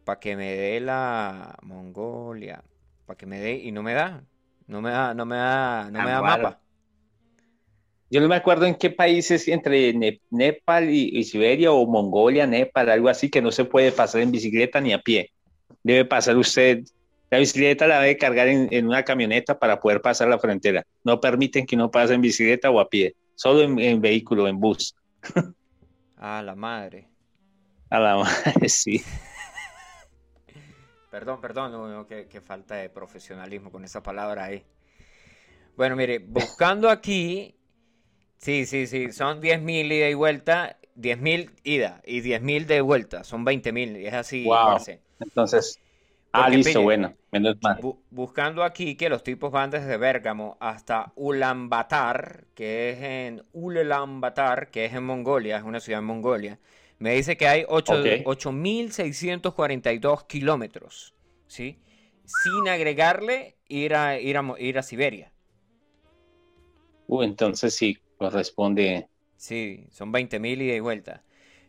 [0.05, 2.63] Para que me dé la Mongolia.
[3.05, 3.55] Para que me dé.
[3.55, 4.25] Y no me da.
[4.67, 6.61] No me da, no me da, no me da mapa.
[8.09, 9.93] Yo no me acuerdo en qué países entre
[10.31, 14.81] Nepal y, Siberia o Mongolia, Nepal, algo así, que no se puede pasar en bicicleta
[14.81, 15.33] ni a pie.
[15.83, 16.85] Debe pasar usted
[17.31, 20.87] La bicicleta la debe cargar en, una camioneta para poder pasar la frontera.
[21.03, 24.95] No permiten que uno pase en bicicleta o a pie, solo en, vehículo, en bus.
[26.17, 27.09] A la madre.
[27.91, 29.03] A la madre, sí.
[31.11, 34.63] Perdón, perdón, no, que, falta de profesionalismo con esa palabra ahí.
[35.75, 37.56] Bueno, mire, buscando aquí,
[38.39, 43.45] sí, sí, sí, son 10.000 ida y vuelta, 10.000 ida y 10.000 de vuelta, son
[43.45, 44.45] 20.000, es así.
[44.45, 44.79] Wow.
[45.21, 45.79] Entonces,
[46.33, 47.81] ah, listo, bueno, menos mal.
[48.11, 54.85] buscando aquí que los tipos van desde Bérgamo hasta Ulaanbaatar, que es en Ulaanbaatar, que
[54.87, 56.59] es en Mongolia, es una ciudad en Mongolia.
[56.99, 61.15] Me dice que hay 8.642 kilómetros,
[61.47, 61.79] ¿sí?
[62.25, 65.31] Sin agregarle ir a, ir a, ir a Siberia.
[67.07, 69.09] Uh, entonces sí, corresponde.
[69.37, 71.23] Sí, son 20.000 ida y vuelta.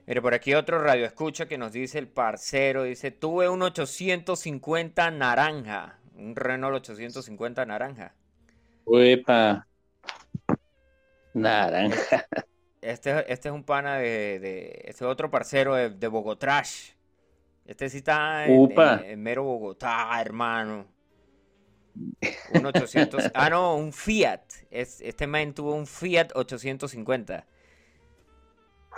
[0.05, 5.11] Mire, por aquí otro radio escucha que nos dice el parcero, dice, tuve un 850
[5.11, 8.15] naranja, un Renault 850 naranja.
[8.85, 9.67] Uepa,
[11.33, 12.25] naranja.
[12.79, 16.63] Este, este es un pana de, de este otro parcero de, de Bogotá.
[17.65, 20.85] Este sí está en, mero Bogotá, hermano.
[22.53, 23.31] Un 800.
[23.33, 24.41] ah, no, un Fiat.
[24.69, 27.45] este man tuvo un Fiat 850.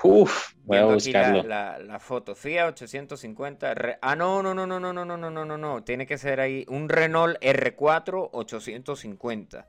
[0.02, 1.44] Uf, voy a buscarlo.
[1.44, 2.36] La, la, foto.
[2.36, 3.98] Fiat 850.
[4.02, 5.84] ah, no, no, no, no, no, no, no, no, no, no.
[5.84, 9.68] Tiene que ser ahí un Renault R4 850.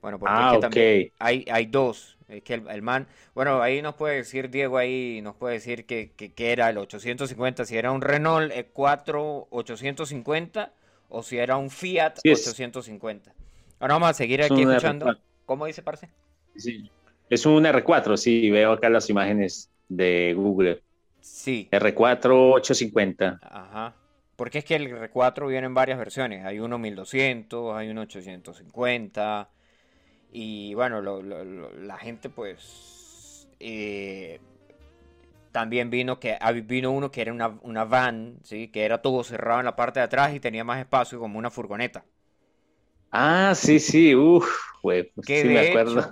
[0.00, 2.18] Bueno, porque ah, también hay, hay dos.
[2.28, 6.12] Es que el, man, bueno, ahí nos puede decir Diego, ahí nos puede decir que,
[6.12, 10.72] que, era el 850, si era un Renault E4 850
[11.14, 13.32] o si era un Fiat 850.
[13.78, 15.16] Ahora vamos a seguir aquí escuchando.
[15.46, 16.08] ¿Cómo dice, Parce?
[16.56, 16.90] Sí,
[17.30, 20.82] es un R4, sí, veo acá las imágenes de Google.
[21.20, 21.68] Sí.
[21.70, 23.38] R4 850.
[23.42, 23.94] Ajá.
[24.36, 26.44] Porque es que el R4 viene en varias versiones.
[26.44, 29.48] Hay uno 1200, hay uno 850
[30.32, 33.48] y bueno, la gente pues...
[33.60, 34.40] Eh,
[35.54, 38.68] también vino que vino uno que era una, van, ¿sí?
[38.68, 41.50] que era todo cerrado en la parte de atrás y tenía más espacio como una
[41.50, 42.04] furgoneta.
[43.12, 44.46] Ah, sí, sí, uff,
[44.82, 46.02] pues, sí me acuerdo.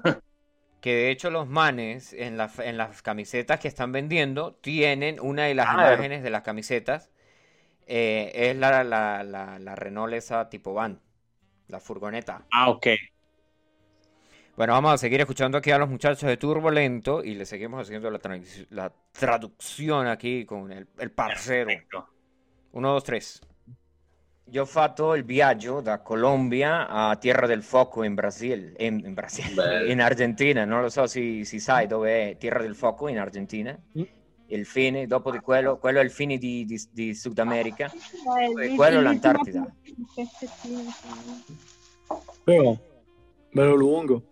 [0.80, 5.54] que de hecho los manes en, en las camisetas que están vendiendo tienen una de
[5.54, 7.10] las ah, imágenes de las camisetas,
[7.86, 11.00] eh, es la, la, la, la Renault esa tipo van,
[11.68, 12.46] la furgoneta.
[12.52, 12.86] Ah, ok.
[14.54, 18.10] Bueno, vamos a seguir escuchando aquí a los muchachos de Turbulento y le seguimos haciendo
[18.10, 18.20] la,
[18.68, 21.70] la traducción aquí con el, el parcero.
[22.72, 23.40] Uno, dos, tres.
[24.54, 29.90] Ho fatto il viaggio da Colombia a Tierra del Fuoco in Brasile, in, in, Brasile,
[29.90, 33.74] in Argentina, non lo so se si sai dove è Tierra del Fuoco in Argentina.
[33.98, 34.02] Mm.
[34.48, 37.90] Il fine, dopo di quello, quello è il fine di, di, di Sud America,
[38.38, 39.74] e quello è l'Antartida.
[42.44, 42.76] Però,
[43.50, 44.22] bello lungo.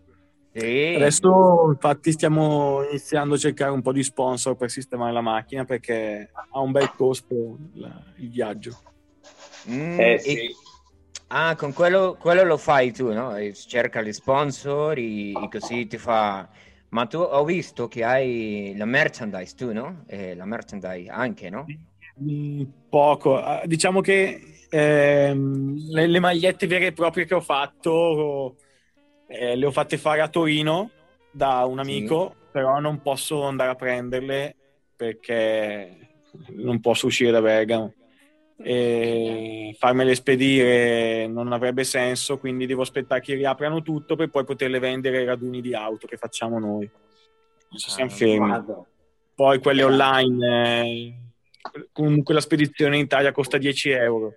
[0.53, 0.95] Sì.
[0.97, 6.31] Adesso infatti stiamo iniziando a cercare un po' di sponsor per sistemare la macchina perché
[6.33, 8.79] ha un bel costo la, il viaggio.
[9.69, 10.37] Mm, eh, sì.
[10.37, 10.55] e...
[11.33, 13.35] Ah, con quello, quello, lo fai tu, no?
[13.53, 16.49] Cerca gli sponsor e, e, così ti fa...
[16.89, 20.03] Ma tu ho visto che hai la merchandise tu, no?
[20.09, 21.67] Eh, la merchandise anche, no?
[22.21, 23.37] Mm, poco.
[23.41, 28.57] Ah, diciamo che ehm, le, le magliette vere e proprie che ho fatto
[29.31, 30.91] eh, le ho fatte fare a Torino
[31.31, 32.47] da un amico, sì.
[32.51, 34.57] però non posso andare a prenderle
[34.97, 35.97] perché
[36.57, 37.95] non posso uscire da Bergamo.
[38.63, 44.81] E farmele spedire non avrebbe senso, quindi devo aspettare che riaprano tutto per poi poterle
[44.81, 46.91] vendere ai raduni di auto che facciamo noi.
[47.69, 48.37] Adesso ah, siamo fermi.
[48.37, 48.85] Guarda.
[49.35, 51.15] Poi quelle online, eh,
[51.93, 54.35] comunque la spedizione in Italia costa 10 euro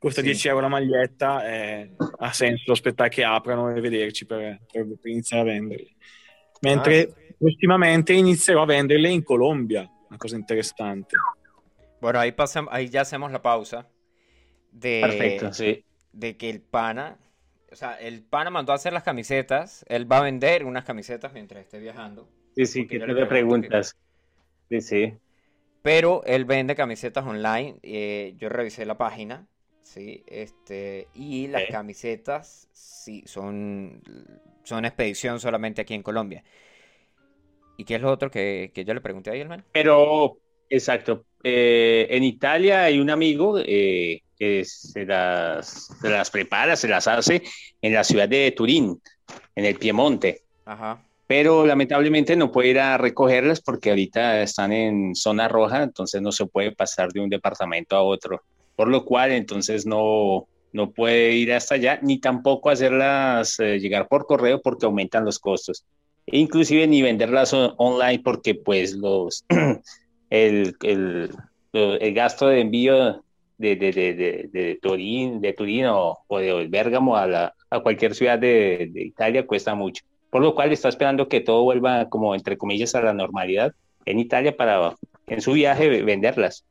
[0.00, 0.28] costa sì.
[0.28, 5.10] 10 euro la maglietta, eh, ha senso aspettare che aprano e vederci per, per, per
[5.10, 5.90] iniziare a venderle.
[6.62, 7.34] Mentre ah.
[7.36, 11.16] prossimamente inizierò a venderle in Colombia, una cosa interessante.
[12.00, 13.90] Bueno, ahí, pasamos, ahí ya hacemos la pausa
[14.70, 15.84] de, Perfecto, sí.
[16.12, 17.18] de que el pana,
[17.70, 21.34] o sea, el pana mandó a hacer las camisetas, él va a vender unas camisetas
[21.34, 22.26] mientras esté viajando.
[22.56, 23.94] Sí, sí, que te preguntas.
[24.70, 25.14] Sí, sí.
[25.82, 29.46] Pero él vende camisetas online, eh, yo revisé la página
[29.92, 34.00] Sí, este, y las camisetas, sí, son,
[34.62, 36.44] son expedición solamente aquí en Colombia.
[37.76, 39.64] ¿Y qué es lo otro que, yo le pregunté a hermano?
[39.72, 46.76] Pero, exacto, eh, en Italia hay un amigo eh, que se las, se las prepara,
[46.76, 47.42] se las hace
[47.82, 49.02] en la ciudad de Turín,
[49.56, 50.42] en el Piemonte.
[50.66, 56.20] Ajá pero lamentablemente no puede ir a recogerlas porque ahorita están en zona roja, entonces
[56.20, 58.42] no se puede pasar de un departamento a otro
[58.80, 64.08] por lo cual entonces no, no puede ir hasta allá, ni tampoco hacerlas eh, llegar
[64.08, 65.84] por correo porque aumentan los costos.
[66.26, 69.44] E inclusive ni venderlas online porque pues los
[70.30, 71.30] el, el,
[71.74, 73.22] el gasto de envío
[73.58, 78.38] de, de, de, de, Turín, de Turín o, de Bérgamo a, la, a cualquier ciudad
[78.38, 80.04] de, Italia cuesta mucho.
[80.30, 83.74] Por lo cual está esperando que todo vuelva como entre comillas a la normalidad
[84.06, 84.94] en Italia para
[85.26, 86.64] en su viaje venderlas.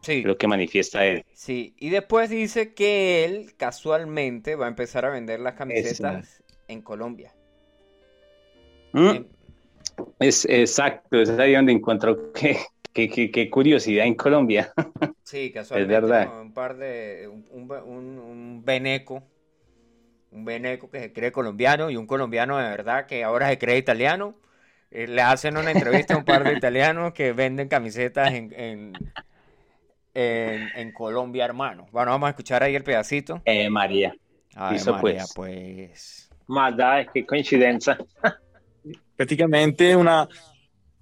[0.00, 0.22] Sí.
[0.22, 1.24] Lo que manifiesta él.
[1.32, 6.82] Sí, y después dice que él casualmente va a empezar a vender las camisetas en
[6.82, 7.34] Colombia.
[8.92, 9.24] ¿Mm?
[10.20, 12.58] Es exacto, es ahí donde encontró que,
[12.92, 14.72] qué curiosidad en Colombia.
[15.28, 15.94] Sí, casualmente.
[15.94, 16.40] Es verdad.
[16.40, 17.28] Un par de.
[17.28, 19.22] Un, un, un, veneco.
[20.30, 23.76] Un veneco que se cree colombiano y un colombiano de verdad que ahora se cree
[23.76, 24.34] italiano.
[24.90, 28.92] Eh, le hacen una entrevista a un par de italianos que venden camisetas en, en,
[30.14, 31.86] en, Colombia, hermano.
[31.90, 33.40] Bueno, vamos a escuchar ahí el pedacito.
[33.44, 34.14] Eh, María.
[34.54, 35.32] Ay, María, pues.
[35.34, 36.30] pues.
[36.46, 37.96] Ma dai, che coincidenza.
[39.14, 40.26] Praticamente una,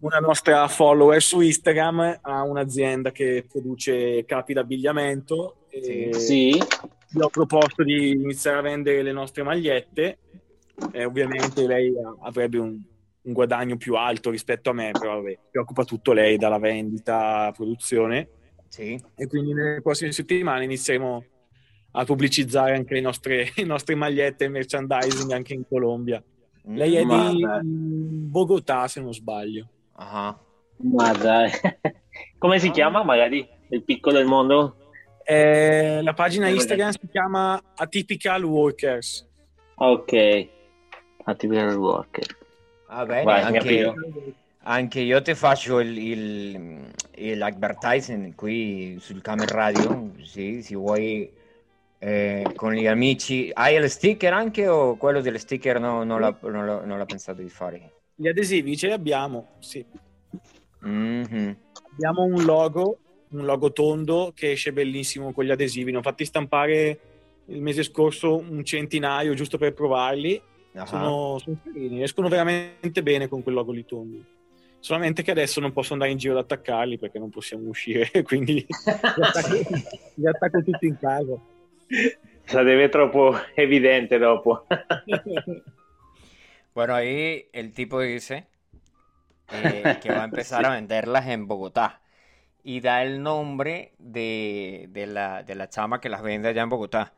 [0.00, 5.66] una nostra follower su Instagram ha un'azienda che produce capi d'abbigliamento.
[5.70, 6.50] E sì.
[6.50, 10.18] Gli ho proposto di iniziare a vendere le nostre magliette.
[10.92, 11.92] E ovviamente lei
[12.22, 12.78] avrebbe un,
[13.26, 17.52] un guadagno più alto rispetto a me, però vabbè, si occupa tutto lei dalla vendita,
[17.54, 18.28] produzione.
[18.68, 19.00] Sì.
[19.14, 21.24] E quindi nelle prossime settimane inizieremo
[21.92, 26.22] a pubblicizzare anche le nostre, le nostre magliette e merchandising anche in Colombia.
[26.68, 29.68] Lei è Ma di Bogotà, se non sbaglio.
[29.94, 30.36] Ah.
[30.78, 31.50] Ma dai.
[32.38, 34.76] Come si chiama magari il picco del mondo?
[35.24, 39.28] Eh, la pagina Instagram si chiama Atypical Workers.
[39.76, 40.48] Ok,
[41.24, 42.36] Atypical Workers.
[42.88, 43.94] Va bene, Vai, anche,
[44.68, 51.30] anche, io ti faccio il, il, il, advertising qui sul Camera Radio, sì, se vuoi
[51.98, 53.48] eh, con gli amici.
[53.52, 57.04] Hai il sticker anche o quello delle sticker no, non, l'ha, non, l'ha, non l'ha
[57.04, 57.92] pensato di fare?
[58.16, 59.84] Gli adesivi ce li abbiamo, sì.
[60.84, 61.52] Mm-hmm.
[61.92, 62.98] Abbiamo un logo,
[63.30, 65.92] un logo tondo che esce bellissimo con gli adesivi.
[65.92, 67.00] Ne ho fatti stampare
[67.46, 70.40] il mese scorso un centinaio giusto per provarli.
[70.72, 70.86] Uh-huh.
[70.86, 74.34] Sono, sono carini, escono veramente bene con quel logo lì tondo.
[74.78, 78.54] Solamente che adesso non posso andare in giro ad attaccarli perché non possiamo uscire, quindi
[78.54, 78.66] li,
[79.22, 79.56] attacco,
[80.14, 81.36] li attacco tutti in casa.
[82.44, 84.66] Sarebbe troppo evidente dopo.
[86.76, 88.48] Bueno, ahí el tipo dice
[89.50, 92.02] eh, que va a empezar a venderlas en Bogotá
[92.62, 97.14] y da el nombre de, la, de, la, chama que las vende allá en Bogotá.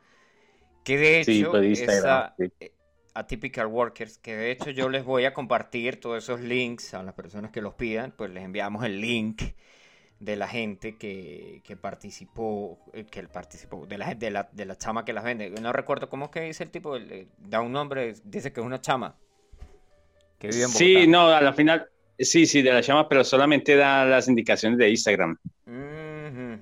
[0.84, 2.70] Que de hecho, esa, eh,
[3.14, 7.14] Atypical Workers, que de hecho yo les voy a compartir todos esos links a las
[7.14, 9.42] personas que los pidan, pues les enviamos el link
[10.20, 14.76] de la gente que, que participó, eh, que participó, de la, de, la, de la
[14.76, 15.50] chama que las vende.
[15.50, 16.96] No recuerdo cómo es que dice el tipo,
[17.38, 19.16] da un nombre, dice que es una chama
[20.68, 24.78] Sí, no, a la final, sí, sí, de la llama, pero solamente da las indicaciones
[24.78, 25.36] de Instagram.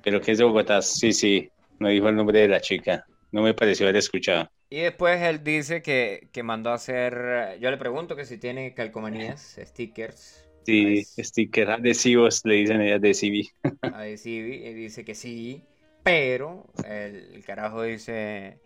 [0.03, 3.05] Pero que es de Bogotá, sí, sí, no dijo el nombre de la chica.
[3.33, 4.49] No me pareció haber escuchado.
[4.69, 8.75] Y después él dice que, que mandó a hacer, yo le pregunto que si tiene
[8.75, 10.43] calcomanías, stickers.
[10.65, 13.49] Sí, stickers adhesivos, le dicen adhesivi.
[13.83, 15.63] Adhesivi, y dice que sí,
[16.03, 18.59] pero el, carajo dice,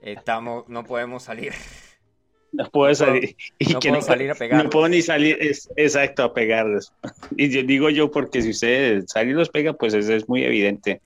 [0.00, 1.52] estamos, no podemos salir.
[2.52, 3.36] No puedo salir.
[3.72, 4.64] No, puedo salir a pegar.
[4.64, 5.38] No puedo ni salir,
[5.76, 6.92] exacto, a pegarlos.
[7.36, 10.42] Y yo digo yo, porque si usted sale y los pega, pues eso es muy
[10.42, 11.00] evidente.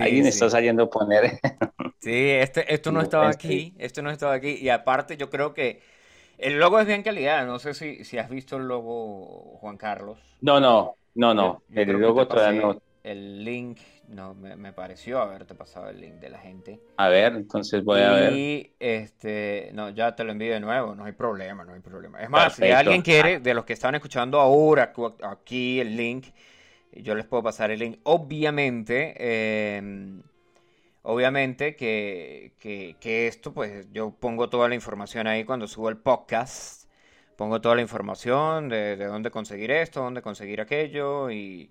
[0.00, 1.40] Alguien está saliendo a poner.
[2.00, 4.56] sí, este, esto no estaba aquí, esto no estaba aquí.
[4.60, 5.80] Y aparte, yo creo que
[6.38, 7.46] el logo es bien calidad.
[7.46, 10.18] No sé si, si has visto el logo, Juan Carlos.
[10.40, 11.62] No, no, no, no.
[11.74, 12.82] el logo todavía no.
[13.02, 13.78] El link
[14.12, 16.80] no, me, pareció haberte pasado el link de la gente.
[16.98, 18.32] A ver, entonces voy a ver.
[18.32, 22.20] Y este, no, ya te lo envío de nuevo, no hay problema, no hay problema.
[22.20, 26.26] Es más, si alguien quiere, de los que están escuchando ahora aquí el link,
[26.92, 27.98] yo les puedo pasar el link.
[28.04, 30.22] Obviamente, em,
[31.02, 36.90] obviamente que, que, esto, pues yo pongo toda la información ahí cuando subo el podcast.
[37.36, 41.70] Pongo toda la información de, de dónde conseguir esto, dónde conseguir aquello y,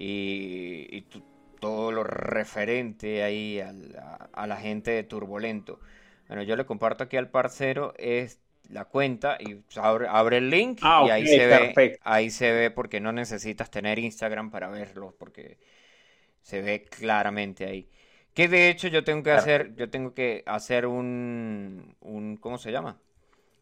[0.00, 1.06] y,
[1.60, 5.78] todo lo referente ahí a, la gente de Turbulento.
[6.26, 11.04] Bueno, yo le comparto aquí al parcero es la cuenta y abre, el link ah,
[11.06, 15.58] y ahí se ve ahí se ve porque no necesitas tener Instagram para verlo porque
[16.42, 17.88] se ve claramente ahí.
[18.34, 22.72] Que de hecho yo tengo que hacer yo tengo que hacer un, un cómo se
[22.72, 22.98] llama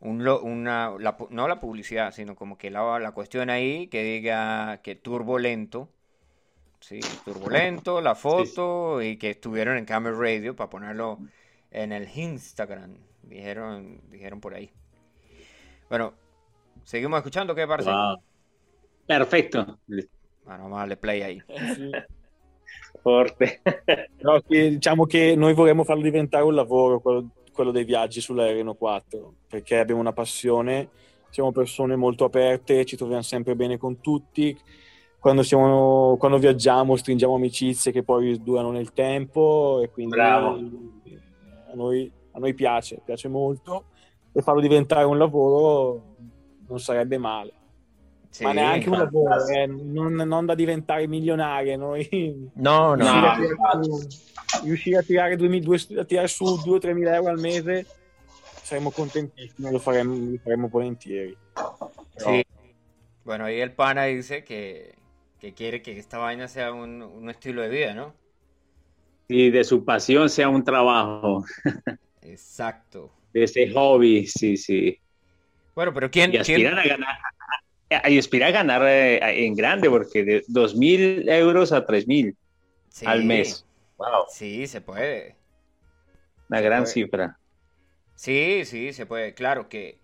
[0.01, 0.95] un, una
[1.31, 5.89] no la publicidad sino como que la, la cuestión ahí que diga que turbulento
[6.81, 11.19] Sí, turbulento, la foto y que estuvieron en Camera Radio para ponerlo
[11.71, 12.97] en el Instagram.
[13.23, 14.71] Dijeron, dijeron por ahí.
[15.89, 16.13] Bueno,
[16.85, 17.91] seguimos escuchando, ¿qué parece?
[19.07, 19.79] Perfecto.
[19.87, 21.43] Bueno, vamos a darle play ahí.
[23.03, 23.63] Forte.
[24.21, 29.35] No, diciamo che noi vorremmo farlo diventare un lavoro, quello, quello dei viaggi sull'aereo 4,
[29.49, 30.91] perché abbiamo una passione,
[31.31, 34.59] siamo persone molto aperte, ci troviamo sempre bene con tutti.
[35.19, 40.49] Quando, siamo, quando viaggiamo stringiamo amicizie che poi durano nel tempo e quindi Bravo.
[40.51, 43.87] a noi, a noi piace, piace molto
[44.33, 46.17] e farlo diventare un lavoro
[46.69, 47.53] non sarebbe male.
[48.31, 51.77] Sì, ma neanche un lavoro, eh, non, non, da diventare milionarie.
[51.77, 53.07] Noi no, no.
[54.63, 57.87] Riuscire a tirare, due, due, a tirare su 2-3 mila euro al mese
[58.69, 61.35] saremmo contentissimi, lo faremmo, lo faremmo volentieri.
[61.55, 62.35] Però...
[62.35, 62.45] Sí.
[63.25, 64.95] Bueno, ahí el pana dice que,
[65.39, 68.15] que quiere que esta vaina sea un, un, estilo de vida, ¿no?
[69.27, 71.45] Y de su pasión sea un trabajo.
[72.23, 73.11] Exacto.
[73.33, 74.99] De ese hobby, sí, sí.
[75.75, 76.33] Bueno, pero ¿quién?
[76.33, 76.79] Y aspiran ¿quién?
[76.79, 82.37] a ganar, y aspira a ganar eh, en grande, porque de 2.000 euros a 3.000
[82.89, 83.07] sí.
[83.07, 83.65] al mes.
[83.97, 84.27] Wow.
[84.29, 85.37] Sí, se puede.
[86.49, 86.93] Una se gran puede.
[86.93, 87.39] cifra.
[88.15, 89.35] Sí, sí, se puede.
[89.35, 89.99] Claro que,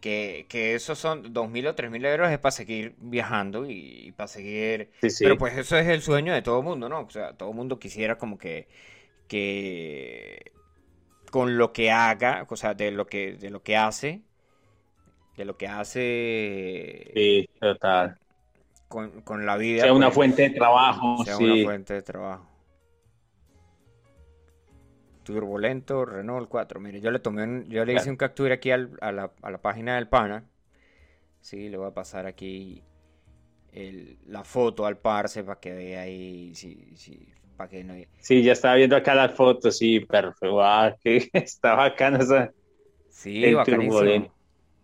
[0.00, 4.28] que, que esos son 2.000 o 3.000 euros es para seguir viajando y, y para
[4.28, 4.90] seguir...
[5.00, 5.24] Sí, sí.
[5.24, 7.00] Pero pues eso es el sueño de todo mundo, ¿no?
[7.00, 8.68] O sea, todo mundo quisiera como que...
[9.26, 10.52] que
[11.30, 14.22] con lo que haga, o sea, de lo que, de lo que hace,
[15.36, 18.18] de lo que hace sí, total.
[18.88, 19.82] Con, con, la vida.
[19.82, 21.24] Sea una pues, fuente de trabajo.
[21.24, 21.44] Sea sí.
[21.44, 22.48] una fuente de trabajo.
[25.22, 26.80] Turbulento Renault 4.
[26.80, 29.50] Mire, yo le tomé un, yo le hice un captura aquí al, a, la, a,
[29.50, 30.44] la, página del pana.
[31.42, 32.82] Sí, le voy a pasar aquí
[33.72, 36.54] el, la foto al parce para que vea ahí.
[36.54, 37.94] Sí, sí, para que no...
[38.20, 39.76] sí, ya estaba viendo acá las fotos.
[39.76, 40.52] Sí, perfecto.
[40.52, 42.52] Wow, que está bacana esa.
[43.10, 43.92] Sí, bacanísimo.
[43.92, 44.32] Turbulento.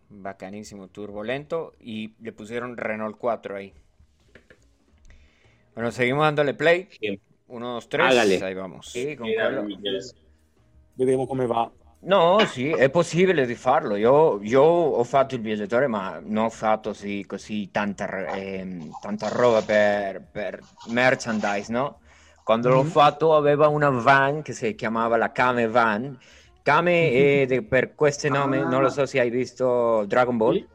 [0.09, 1.73] Bacanísimo, turbulento.
[1.79, 3.73] Y le pusieron Renault 4 ahí.
[5.73, 6.89] Bueno, seguimos dándole play.
[6.99, 7.19] Sí.
[7.47, 8.07] Uno, dos, tres.
[8.07, 8.43] Hágale.
[8.43, 8.91] Ahí vamos.
[8.91, 9.27] Sì, con
[11.27, 11.71] come va.
[12.01, 13.95] No, sì, è possibile di farlo.
[13.95, 19.29] Io, io, ho fatto il viaggiatore, ma non ho fatto sì, così tanta, eh, tanta
[19.29, 22.01] roba per, per, merchandise, no?
[22.45, 26.15] Quando l'ho fatto aveva una van che si chiamava la Kame Van.
[26.61, 28.67] Kame è de, per questo nome, ah.
[28.67, 30.53] non lo so se hai visto Dragon Ball.
[30.53, 30.67] Sì,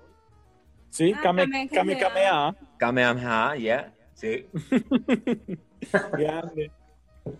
[0.89, 2.55] sì ah, Kame, Kame, Kame Kamea.
[2.77, 4.45] Kamehameha, yeah, sì.
[6.11, 6.71] Grande.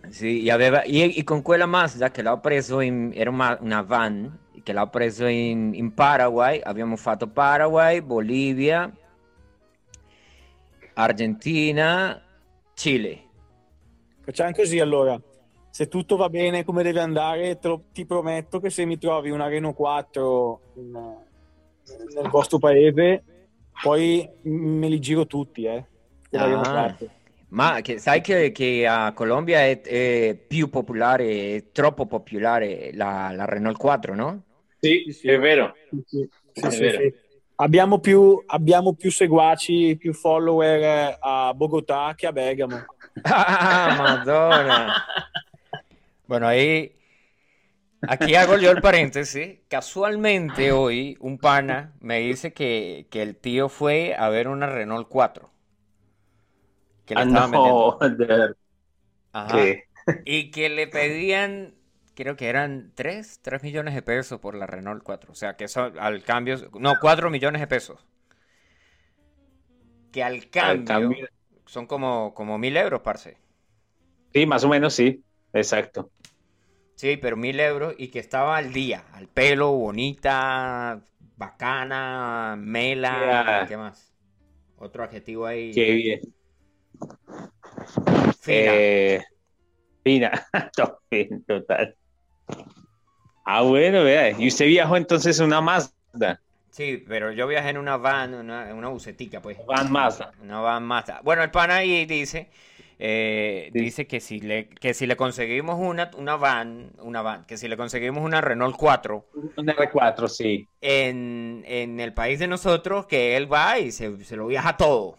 [0.07, 3.81] Sì, e, aveva, e, e, con quella Mazda che l'ho preso in, era una, una
[3.81, 8.89] van che l'ho preso in, in, Paraguay, abbiamo fatto Paraguay, Bolivia,
[10.93, 12.21] Argentina,
[12.73, 13.25] Cile.
[14.31, 15.21] Facciamo così allora,
[15.69, 19.49] se tutto va bene come deve andare, lo, ti prometto che se mi trovi una
[19.49, 20.91] Renault 4 in,
[22.15, 23.23] nel vostro paese,
[23.83, 25.85] poi me li giro tutti, eh.
[26.31, 26.95] Ah.
[27.49, 33.33] Ma che, sai che, che, a Colombia è, è, più popolare, è troppo popolare la,
[33.35, 34.43] la Renault 4, no?
[34.79, 35.73] Sì, sì, è vero.
[36.05, 37.17] Sì, sì, è vero.
[37.55, 42.85] Abbiamo, più, abbiamo più seguaci, più follower a Bogotà che a Bergamo.
[43.23, 43.95] Ah,
[44.25, 45.05] madonna.
[46.27, 46.95] bueno, ahí,
[48.01, 49.59] aquí hago yo el paréntesis.
[49.67, 55.07] Casualmente hoy un pana me dice que, que el tío fue a ver una Renault
[55.07, 55.49] 4.
[57.05, 57.97] Que le ah, no,
[59.51, 59.85] ¿Qué?
[60.25, 61.75] Y que le pedían,
[62.15, 65.31] creo que eran 3, 3 millones de pesos por la Renault 4.
[65.31, 68.05] O sea, que eso al cambio, no, 4 millones de pesos.
[70.11, 71.27] Que al cambio, al cambio...
[71.71, 73.37] son como, como mil euros, parce.
[74.33, 76.11] Sí, más o menos, sí, exacto.
[76.95, 81.01] Sí, pero mil euros y que estaba al día, al pelo, bonita,
[81.37, 83.65] bacana, mela, yeah.
[83.69, 84.13] ¿qué más?
[84.79, 85.71] Otro adjetivo ahí.
[85.71, 86.19] Qué bien.
[88.41, 88.71] Fina.
[88.75, 89.23] Eh,
[90.03, 90.47] fina,
[91.47, 91.95] total.
[93.45, 94.37] Ah, bueno, vea.
[94.37, 96.41] ¿Y usted viajó entonces en una Mazda?
[96.71, 99.57] Sí, pero yo viajé en una van, una, una bucetica, pues.
[99.67, 100.31] Van Mazda.
[100.41, 101.19] Una van Mazda.
[101.21, 102.49] Bueno, el pana ahí dice,
[102.97, 103.79] eh, sí.
[103.79, 107.67] dice que si le, que si le conseguimos una, una van, una van, que si
[107.67, 109.25] le conseguimos una Renault 4.
[109.57, 110.65] Una R4, sí.
[110.79, 115.17] En, en el país de nosotros, que él va y se, se lo viaja todo.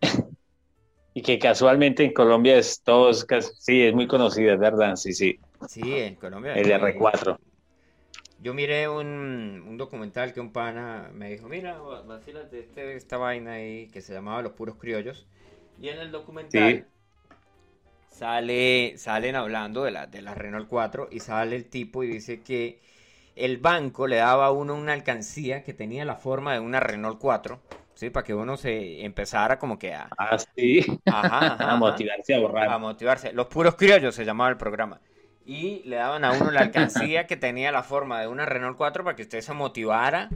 [1.14, 3.26] Y que casualmente en Colombia es todos,
[3.58, 5.40] sí, es muy conocida, es verdad, sí, sí.
[5.66, 6.54] Sí, en Colombia.
[6.54, 7.36] El R4.
[8.40, 13.54] Yo miré un, un, documental que un pana me dijo, mira, vacílate este, esta vaina
[13.54, 15.26] ahí que se llamaba Los Puros Criollos.
[15.80, 16.86] Y en el documental
[18.10, 22.42] sale, salen hablando de la, de la Renault 4 y sale el tipo y dice
[22.42, 22.80] que
[23.36, 27.18] el banco le daba a uno una alcancía que tenía la forma de una Renault
[27.18, 27.60] 4,
[27.94, 28.10] ¿sí?
[28.10, 30.08] Para que uno se empezara como que a...
[30.18, 30.84] Ah, sí.
[31.06, 32.68] a motivarse a borrar.
[32.68, 33.32] A motivarse.
[33.32, 35.00] Los puros criollos se llamaba el programa.
[35.48, 39.02] Y le daban a uno la alcancía que tenía la forma de una Renault 4
[39.02, 40.28] para que usted se motivara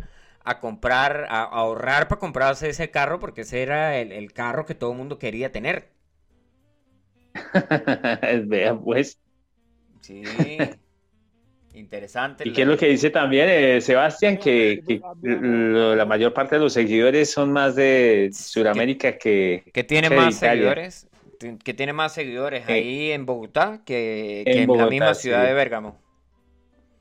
[0.43, 4.93] a comprar, a, ahorrar para comprarse ese carro porque ese era el, carro que todo
[4.93, 5.91] el mundo quería tener.
[8.47, 9.19] Vea, pues.
[10.01, 10.23] Sí.
[11.75, 12.49] Interesante.
[12.49, 14.39] ¿Y qué es lo que dice también eh, Sebastián?
[14.39, 14.83] Que,
[15.21, 19.63] la mayor parte de los seguidores son más de Sudamérica que...
[19.75, 21.07] Que tiene más seguidores.
[21.65, 25.99] Que tiene más seguidores ahí en Bogotá que en, la misma ciudad de Bérgamo.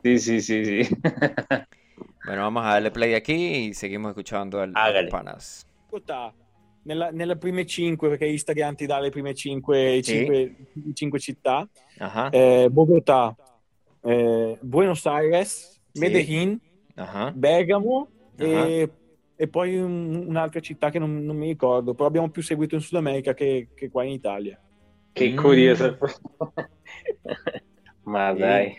[0.03, 0.95] Sí, sí, sí, sí.
[2.25, 4.73] bueno, vamos a darle play aquí y seguimos escuchando al,
[5.09, 5.67] Panas.
[6.83, 10.25] Nella, nelle prime 5, perché Instagram ti dà le prime 5, sì.
[10.25, 10.55] 5,
[10.93, 11.69] 5 città,
[11.99, 12.29] uh-huh.
[12.31, 13.35] eh, Bogotà,
[14.01, 15.99] eh, Buenos Aires, sì.
[15.99, 16.59] Medellin,
[16.95, 17.31] uh-huh.
[17.33, 18.65] Bergamo uh-huh.
[18.65, 18.89] E,
[19.41, 22.81] e, poi un, un'altra città che non, non, mi ricordo, però abbiamo più seguito in
[22.81, 24.59] Sud America che, che qua in Italia.
[25.11, 25.35] Che mm.
[25.35, 25.97] curioso.
[28.05, 28.75] Ma dai.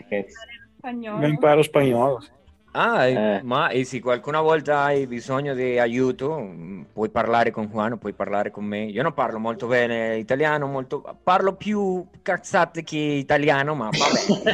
[0.77, 1.27] Spagnolo.
[1.27, 2.23] imparo spagnolo.
[2.71, 3.43] Ah, eh.
[3.43, 6.55] ma e se qualcuna volta hai bisogno di aiuto,
[6.93, 8.85] puoi parlare con Juan, puoi parlare con me.
[8.85, 11.17] Io non parlo molto bene italiano, molto...
[11.21, 14.51] parlo più cazzate che italiano, ma vabbè.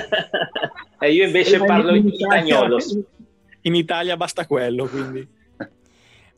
[1.05, 2.77] e io invece parlo in spagnolo.
[3.61, 5.37] In Italia basta quello, quindi.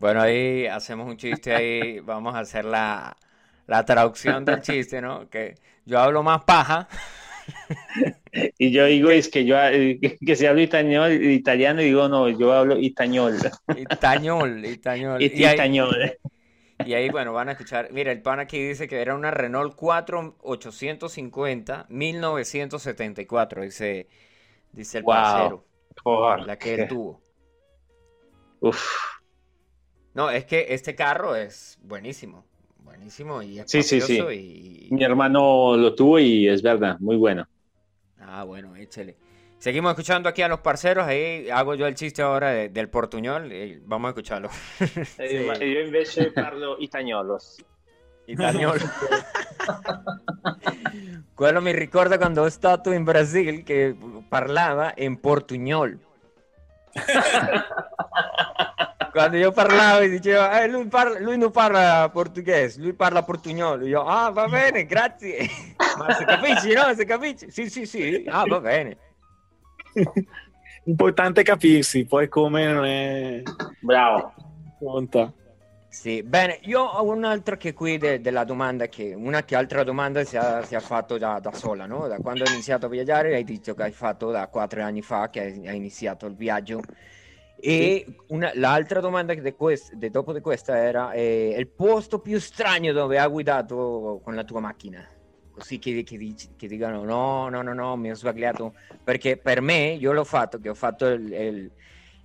[0.02, 3.16] Bueno, ahí hacemos un chiste, ahí vamos a hacer la,
[3.68, 5.30] la traducción del chiste, ¿no?
[5.30, 5.54] Que
[5.86, 6.88] yo hablo más paja.
[8.58, 12.52] y yo digo, es que yo eh, que si hablo italiano, italiano, digo, no, yo
[12.52, 13.38] hablo itañol.
[13.78, 15.22] Itañol, itañol.
[15.22, 15.72] Y, ahí,
[16.84, 17.90] y ahí, bueno, van a escuchar.
[17.92, 24.08] Mira, el pan aquí dice que era una Renault 4 850 1974, dice,
[24.72, 25.64] dice el wow.
[26.44, 27.22] la que él tuvo.
[28.62, 29.21] Uf.
[30.14, 32.46] No, es que este carro es buenísimo
[33.02, 34.88] buenísimo y sí, sí, sí.
[34.92, 37.48] Mi hermano lo tuvo y es verdad, muy bueno.
[38.20, 39.16] Ah, bueno, échale.
[39.58, 43.82] Seguimos escuchando aquí a los parceros, ahí hago yo el chiste ahora del portuñol, y
[43.86, 44.50] vamos a escucharlo.
[45.18, 47.64] Eh, Io invece parlo itagnolos.
[48.28, 48.86] Itagnolo.
[51.36, 53.96] Quello mi ricorda quando ho stato in Brasile che
[54.30, 55.98] parlava in portugnol.
[59.12, 64.04] Quando io parlavo diceva eh, lui, parla, lui, non parla portoghese lui parla portugnolo io
[64.04, 65.48] ah va bene grazie.
[65.98, 66.94] Ma se capisci no?
[66.96, 68.26] Se capisci sì sì sì.
[68.28, 68.98] Ah va bene.
[70.86, 73.44] Importante capirsi poi come non è
[73.80, 74.34] bravo.
[74.80, 75.32] conta.
[75.94, 80.24] Sì, bene, io ho un'altra che qui de- della domanda, che una che altra domanda
[80.24, 82.08] si è, si è fatto da, da, sola, no?
[82.08, 85.30] Da quando hai iniziato a viaggiare, hai detto che hai fatto da quattro anni fa
[85.30, 86.80] che hai, hai iniziato il viaggio
[87.62, 92.40] e una, l'altra domanda de quest, de dopo di questa era eh, il posto più
[92.40, 95.08] strano dove hai guidato con la tua macchina?
[95.52, 98.74] Così che, che, che, dicano no, no, no, no, mi ho sbagliato.
[99.04, 101.72] Perché per me, io l'ho fatto, che ho fatto il, il,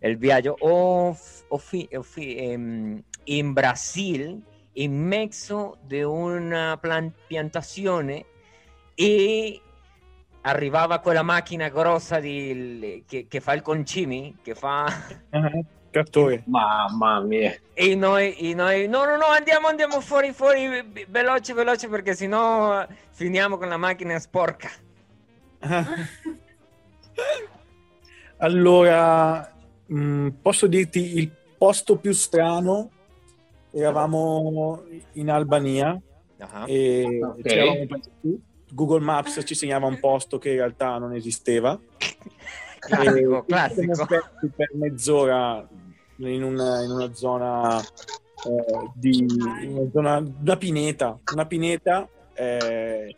[0.00, 1.08] il viaggio ho,
[1.48, 4.40] ho fi, ho fi, ehm, in Brasile,
[4.74, 6.80] in mezzo di una
[7.26, 8.24] piantazione
[8.94, 9.60] e
[10.46, 14.86] arrivava quella macchina grossa di, che, che, fa il concimi, che fa...
[15.90, 16.42] Trattore.
[16.46, 17.54] Mamma mia.
[17.72, 22.86] E noi, e noi, no, no, no, andiamo, andiamo fuori, fuori, veloce, veloce, perché sennò
[23.10, 24.68] finiamo con la macchina sporca.
[28.36, 29.50] allora,
[29.86, 32.90] mh, mm, posso dirti il posto più strano?
[33.70, 34.82] Eravamo
[35.12, 35.98] in Albania
[36.38, 36.64] uh-huh.
[36.66, 37.42] e okay.
[37.42, 37.86] c'eravamo
[38.70, 41.78] Google Maps ci segnava un posto che in realtà non esisteva.
[42.78, 44.06] classico, classico.
[44.06, 45.66] Per mezz'ora
[46.18, 53.16] in una, in una zona eh, di una, zona, una pineta, una pineta eh,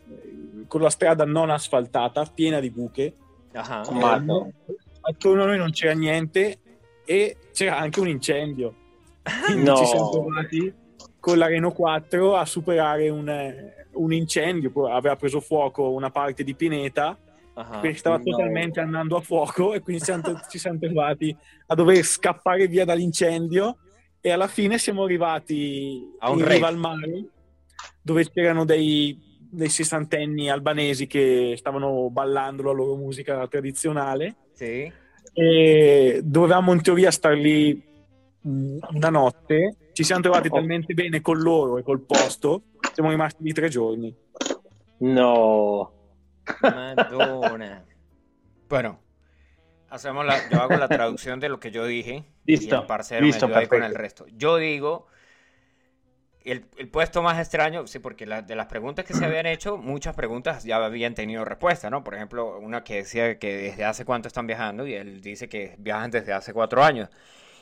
[0.67, 3.13] con la strada non asfaltata, piena di buche.
[3.53, 3.97] Uh-huh.
[3.97, 4.53] Eh,
[5.01, 6.59] attorno a noi non c'era niente
[7.05, 8.75] e c'era anche un incendio.
[9.45, 9.75] Quindi no.
[9.75, 10.73] ci siamo trovati
[11.19, 13.53] con la Renault 4 a superare un,
[13.93, 17.17] un incendio, aveva preso fuoco una parte di Pineta,
[17.53, 18.23] uh-huh, che stava no.
[18.23, 21.35] totalmente andando a fuoco e quindi siamo, ci siamo trovati
[21.67, 23.77] a dover scappare via dall'incendio
[24.21, 27.25] e alla fine siamo arrivati a in riva al mare
[28.01, 34.91] dove c'erano dei, dei sessantenni albanesi che stavano ballando la loro musica tradizionale sì.
[35.33, 37.87] e dovevamo in teoria star lì
[38.41, 40.51] una notte ci siamo trovati oh.
[40.51, 44.15] talmente bene con loro e col posto siamo rimasti di tre giorni.
[44.99, 45.91] No.
[46.61, 47.85] Madonna.
[48.69, 49.01] bueno,
[49.89, 52.23] hacemos la, yo hago la traducción de lo que yo dije.
[52.45, 52.75] Listo.
[52.75, 54.25] Y el parcero listo, me con el resto.
[54.37, 55.07] Yo digo
[56.45, 60.63] el, puesto más extraño, sí, porque de las preguntas que se habían hecho, muchas preguntas
[60.63, 62.05] ya habían tenido respuesta, ¿no?
[62.05, 65.75] Por ejemplo, una que decía que desde hace cuánto están viajando y él dice que
[65.77, 67.09] viajan desde hace cuatro años.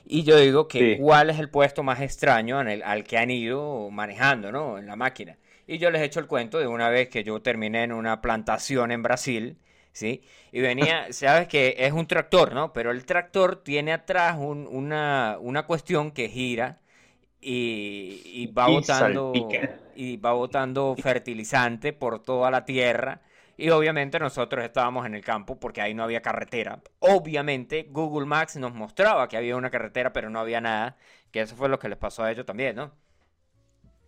[0.05, 3.31] Y yo digo que cuál es el puesto más extraño en el, al que han
[3.31, 4.77] ido manejando, ¿no?
[4.77, 5.37] En la máquina.
[5.67, 8.21] Y yo les he hecho el cuento de una vez que yo terminé en una
[8.21, 9.57] plantación en Brasil,
[9.91, 10.21] ¿sí?
[10.51, 12.71] Y venía, sabes que es un tractor, ¿no?
[12.73, 16.79] Pero el tractor tiene atrás una, una cuestión que gira
[17.41, 19.33] y, va botando
[19.95, 23.21] y va botando fertilizante por toda la tierra
[23.57, 26.79] y obviamente nosotros estábamos en el campo porque ahí no había carretera.
[26.99, 30.97] Obviamente Google Maps nos mostraba que había una carretera pero no había nada,
[31.31, 32.91] que eso fue lo que les pasó a ellos también, ¿no?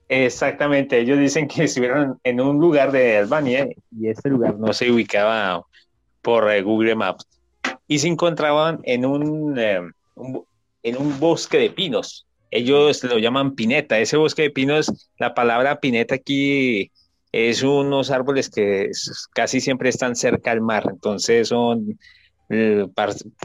[0.08, 4.90] Exactamente, ellos dicen que estuvieron en un lugar de Albania y este lugar no se
[4.90, 5.64] ubicaba
[6.22, 7.28] por eh, Google Maps
[7.88, 9.82] y se encontraban en un, eh,
[10.84, 14.00] en un bosque de pinos ellos lo llaman pineta.
[14.00, 16.92] Ese bosque de pinos, la palabra pineta aquí
[17.32, 18.90] es unos árboles que
[19.34, 22.00] casi siempre están cerca al mar, entonces son
[22.50, 22.86] eh,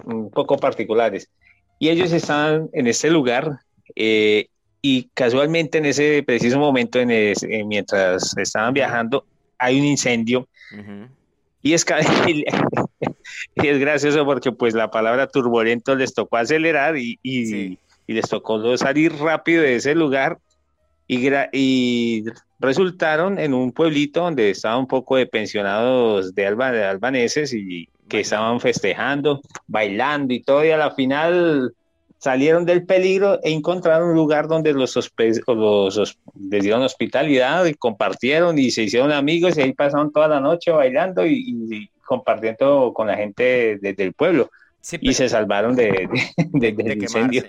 [0.04, 1.28] un poco particulares.
[1.78, 3.58] Y ellos están en este lugar
[3.94, 4.46] eh,
[4.80, 7.34] y casualmente en ese preciso momento, en eh,
[7.66, 9.26] mientras estaban viajando,
[9.58, 10.48] hay un incendio.
[11.62, 11.84] Y es,
[13.56, 18.76] y es gracioso porque pues la palabra turbulento les tocó acelerar y, y les tocó
[18.78, 20.38] salir rápido de ese lugar
[21.06, 22.24] y, y
[22.58, 27.88] resultaron en un pueblito donde estaban un poco de pensionados de, alba, de albaneses y
[28.08, 31.72] que estaban festejando, bailando y todo, y a la final
[32.18, 36.18] salieron del peligro e encontraron un lugar donde los, los
[36.50, 40.70] les dieron hospitalidad y compartieron y se hicieron amigos y ahí pasaron toda la noche
[40.70, 44.50] bailando y, compartiendo con la gente desde el pueblo.
[45.00, 46.08] y se salvaron de,
[46.52, 47.44] del incendio.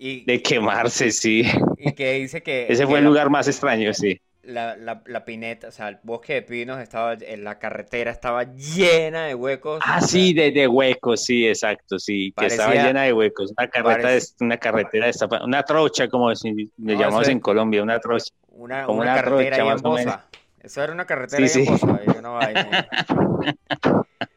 [0.00, 1.44] De quemarse, sí.
[1.76, 2.66] Y que dice que...
[2.68, 4.20] Ese fue el lugar más extraño, sí.
[4.42, 9.26] La, la, pineta, o sea, el bosque de pinos estaba, en la carretera estaba llena
[9.26, 9.80] de huecos.
[9.86, 13.52] Ah, sí, de, de, huecos, sí, exacto, sí, que estaba llena de huecos.
[13.56, 15.10] Una carretera, una carretera,
[15.44, 18.32] una trocha, como si le llamamos en Colombia, una trocha.
[18.48, 20.24] Una, como una, carretera trocha,
[20.60, 21.72] Eso era una carretera sí, sí.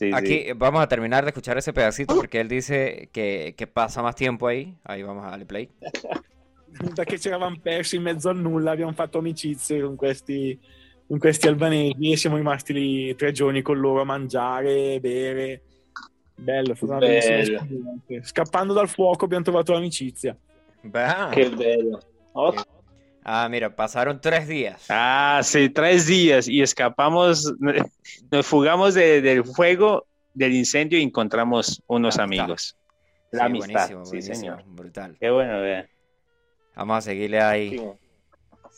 [0.00, 4.02] no, Aquí vamos a terminar de escuchar ese pedacito porque él dice que, que passa
[4.02, 4.74] más tiempo ahí.
[4.84, 5.70] Ahí vamos a darle play.
[6.94, 10.58] Perché ci eravamo persi in mezzo a nulla, abbiamo fatto amicizie con questi,
[11.06, 15.62] con questi albanesi e siamo rimasti lì tre giorni con loro a mangiare, bere.
[16.34, 17.64] Bello, è stata bellissima
[18.22, 20.36] Scappando dal fuoco abbiamo trovato l'amicizia.
[20.80, 21.28] Beh.
[21.30, 22.00] Che bello.
[22.32, 22.73] Ottimo.
[23.26, 24.84] Ah, mira, pasaron tres días.
[24.90, 27.54] Ah, sí, tres días y escapamos,
[28.30, 32.76] nos fugamos del fuego, del incendio y encontramos unos amigos.
[33.30, 34.62] La amistad, sí, señor.
[34.66, 35.16] Brutal.
[35.18, 35.88] Qué bueno, vea.
[36.76, 37.80] Vamos a seguirle ahí.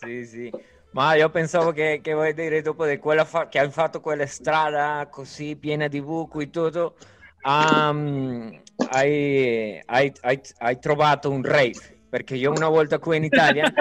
[0.01, 0.53] Sí, sí.
[0.93, 4.27] Ma io pensavo che, che voi dire dopo di quella fa- che hanno fatto quella
[4.27, 6.97] strada così piena di buco e tutto,
[7.43, 13.73] um, hai, hai, hai, hai trovato un rave perché io una volta qui in Italia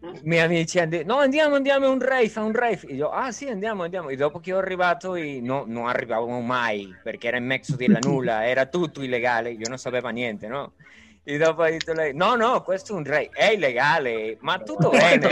[0.00, 2.80] i miei amici hanno detto no andiamo andiamo a un rave a un rave.
[2.86, 4.08] E io ah sì andiamo andiamo.
[4.08, 8.46] E dopo che ho arrivato no, non arrivavamo mai perché era in mezzo della nulla
[8.46, 10.72] era tutto illegale io non sapevo niente no?
[11.22, 14.90] E dopo ha detto lei no no questo è un rave è illegale ma tutto
[14.90, 15.28] bene.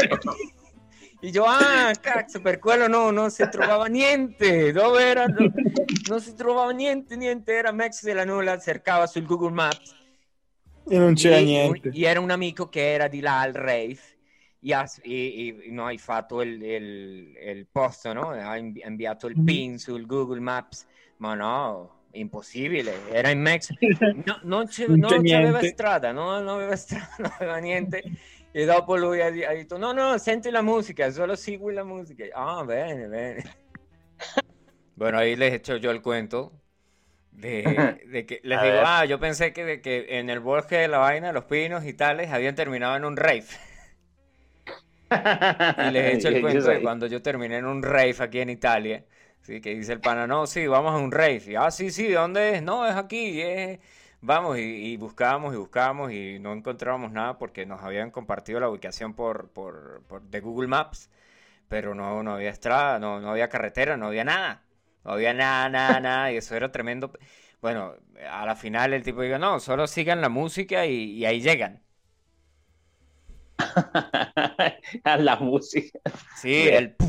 [1.20, 6.34] E io ah cazzo per quello no non si trovava niente dove era non si
[6.34, 10.02] trovava niente niente era mezzo della nulla cercava sul Google Maps
[10.88, 11.90] e non c'era e, niente.
[11.94, 13.98] Era un amico che era di là al rave
[14.60, 18.30] e, ha, e, e no, hai fatto il, il, il post, no?
[18.30, 19.44] Ha inviato il mm.
[19.44, 20.86] pin sul Google Maps,
[21.18, 23.74] ma no, impossibile, era in mezzo,
[24.24, 28.02] no, non, c'è, non, non c'aveva strada, no, non aveva strada, non aveva niente.
[28.56, 32.24] E dopo lui ha, ha, detto: No, no, senti la musica, solo segui la musica.
[32.32, 33.62] Ah, bene, bene.
[34.94, 36.63] Bueno, ahí les echo yo el cuento
[37.44, 40.98] De, que les digo, ah, yo pensé que, de que en el bosque de la
[40.98, 43.44] vaina, los pinos y tales, habían terminado en un rave.
[45.10, 48.50] y les he hecho el cuento de cuando yo terminé en un rave aquí en
[48.50, 49.04] Italia.
[49.42, 51.42] Sí, que dice el pana, no, sí, vamos a un rave.
[51.48, 52.62] Y, ah, sí, sí, ¿dónde es?
[52.62, 53.42] No, es aquí.
[54.26, 58.70] Vamos, y, y buscábamos y buscábamos y no encontrábamos nada porque nos habían compartido la
[58.70, 61.10] ubicación por, por, por de Google Maps,
[61.68, 64.62] pero no, no había estrada, no, no había carretera, no había nada.
[65.04, 67.12] No había nada, nada, nada, y eso era tremendo.
[67.60, 67.94] Bueno,
[68.30, 71.82] a la final el tipo dijo, no, solo sigan la música y, ahí llegan.
[75.04, 75.98] a la música.
[76.36, 76.96] Sí, el...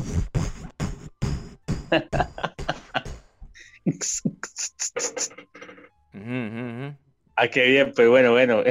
[7.36, 8.62] Ah, qué bien, pues bueno, bueno.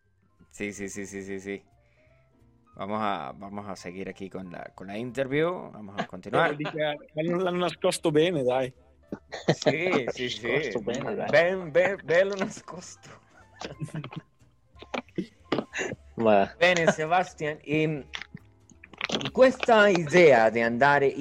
[0.50, 1.62] sí, sí, sí, sí, sí, sí.
[2.74, 5.70] Vamos a, vamos a seguir aquí con la, con la interview.
[5.72, 6.56] Vamos a continuar.
[7.14, 8.72] L'hanno nascosto bene, dai.
[9.54, 10.72] Sì, sì, sì.
[10.80, 11.30] Bene, dai.
[11.30, 13.10] Ben, ben, bello nascosto.
[16.16, 16.50] Ma...
[16.58, 17.58] Bene, Sebastian.
[17.62, 18.06] E
[19.32, 21.14] questa idea di andare,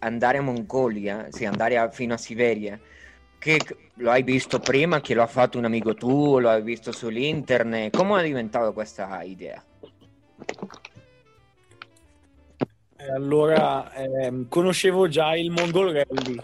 [0.00, 2.78] andare a Mongolia, sì, andare a, fino a Siberia,
[3.38, 3.60] che
[3.94, 7.96] lo hai visto prima, che lo ha fatto un amico tuo, lo hai visto sull'internet,
[7.96, 9.62] come è diventata questa idea?
[12.96, 16.36] Eh, allora, eh, conoscevo già il Mongol Rally.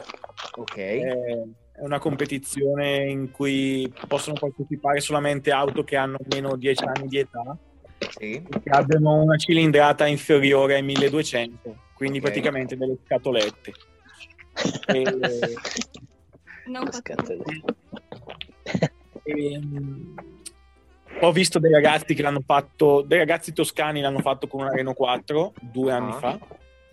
[0.57, 0.77] Ok.
[0.77, 7.09] Eh, è una competizione in cui possono partecipare solamente auto che hanno meno 10 anni
[7.09, 7.59] di età
[7.99, 8.41] sì.
[8.63, 12.31] che abbiano una cilindrata inferiore ai 1200, quindi okay.
[12.31, 13.73] praticamente delle scatolette.
[14.87, 15.03] e...
[16.67, 17.63] Non scatolette.
[19.25, 19.61] E,
[21.21, 24.97] ho visto dei ragazzi che l'hanno fatto, dei ragazzi toscani l'hanno fatto con una Renault
[24.97, 26.19] 4 due anni ah.
[26.19, 26.39] fa.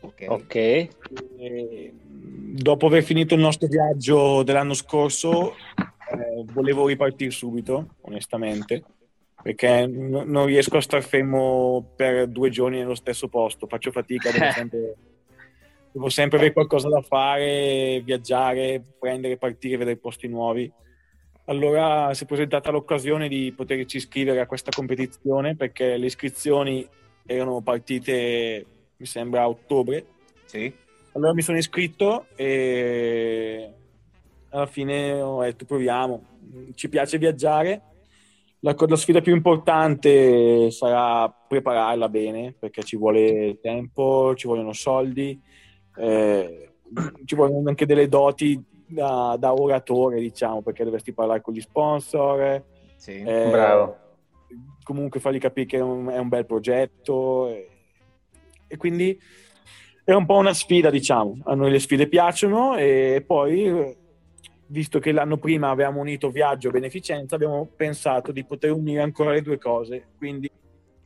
[0.02, 0.26] Ok.
[0.28, 0.90] okay.
[1.38, 8.84] E, dopo aver finito il nostro viaggio dell'anno scorso, eh, volevo ripartire subito, onestamente,
[9.42, 14.32] perché n- non riesco a star fermo per due giorni nello stesso posto, faccio fatica,
[14.32, 14.96] devo sempre,
[15.92, 20.72] devo sempre avere qualcosa da fare, viaggiare, prendere, partire, vedere posti nuovi
[21.52, 26.88] allora si è presentata l'occasione di poterci iscrivere a questa competizione perché le iscrizioni
[27.26, 30.06] erano partite, mi sembra, a ottobre.
[30.46, 30.74] Sì.
[31.12, 33.70] Allora mi sono iscritto e
[34.50, 36.24] alla fine ho detto proviamo,
[36.74, 37.82] ci piace viaggiare.
[38.62, 45.38] La, la sfida più importante sarà prepararla bene perché ci vuole tempo, ci vogliono soldi,
[45.98, 46.72] eh,
[47.26, 52.64] ci vogliono anche delle doti da, da, oratore, diciamo, perché dovresti parlare con gli sponsor.
[52.96, 53.98] Sì, eh, bravo.
[54.84, 57.48] Comunque fargli capire che è un, è un bel progetto.
[57.50, 57.70] E,
[58.68, 59.20] e, quindi
[60.04, 61.38] è un po' una sfida, diciamo.
[61.46, 63.96] A noi le sfide piacciono e poi,
[64.68, 69.32] visto che l'anno prima avevamo unito viaggio e beneficenza, abbiamo pensato di poter unire ancora
[69.32, 70.08] le due cose.
[70.18, 70.50] Quindi...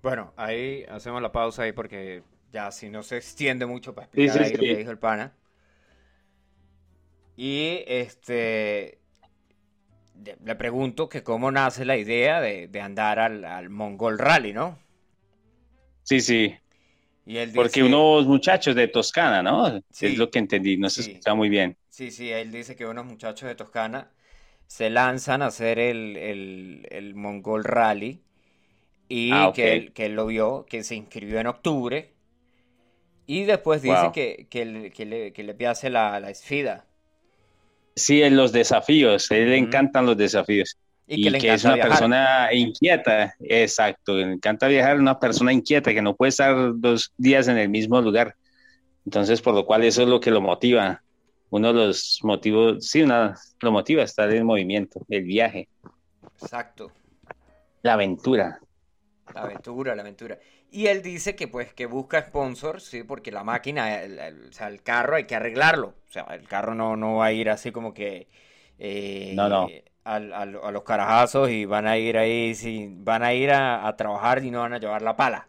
[0.02, 2.22] Bueno, ahí hacemos la pausa ahí porque
[2.52, 4.56] ya si no se extiende mucho para explicar sí, sí, ahí sí.
[4.56, 5.34] lo que dijo el pana.
[7.36, 9.00] Y este
[10.44, 14.78] le pregunto que cómo nace la idea de, andar al, Mongol Rally, ¿no?
[16.04, 16.56] Sí, sí.
[17.26, 19.82] Y él Porque unos muchachos de Toscana, ¿no?
[19.90, 21.76] Sí, es lo que entendí, no se está muy bien.
[21.90, 24.12] Sí, sí, él dice que unos muchachos de Toscana
[24.68, 28.22] se lanzan a hacer el, Mongol Rally
[29.10, 32.14] y ah, que, él, que, él, lo vio, que se inscribió en octubre
[33.28, 36.86] y después dice que, que, le, que, le, que le hace la, la esfida.
[37.96, 40.78] Sí, en los desafíos, a él le encantan los desafíos.
[41.08, 46.16] Y, que, es una persona inquieta, exacto, le encanta viajar, una persona inquieta que no
[46.16, 48.36] puede estar dos días en el mismo lugar.
[49.06, 51.04] Entonces, por lo cual eso es lo que lo motiva.
[51.52, 55.70] Uno de los motivos, sí, una, lo motiva estar en movimiento, el viaje.
[56.42, 56.92] Exacto.
[57.84, 58.60] La aventura.
[59.34, 60.40] La aventura, la aventura.
[60.76, 64.68] Y él dice que pues que busca sponsors, sí, porque la máquina, el, o sea,
[64.68, 65.96] el carro hay que arreglarlo.
[66.06, 68.28] O sea, el carro no, no va a ir así como que
[68.78, 69.70] eh, no, no.
[70.04, 73.96] A, a, los carajazos y van a ir ahí, sí, van a ir a, a
[73.96, 75.48] trabajar y no van a llevar la pala.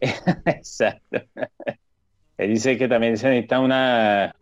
[0.00, 1.18] Exacto.
[2.36, 4.36] Él dice que también se necesita una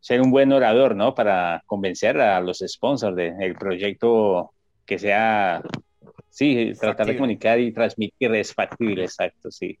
[0.00, 1.14] ser un buen orador, ¿no?
[1.14, 4.54] Para convencer a los sponsors del proyecto
[4.86, 5.60] que sea
[6.30, 9.78] Sí, tratar de comunicar y transmitir es factible, exacto, sí.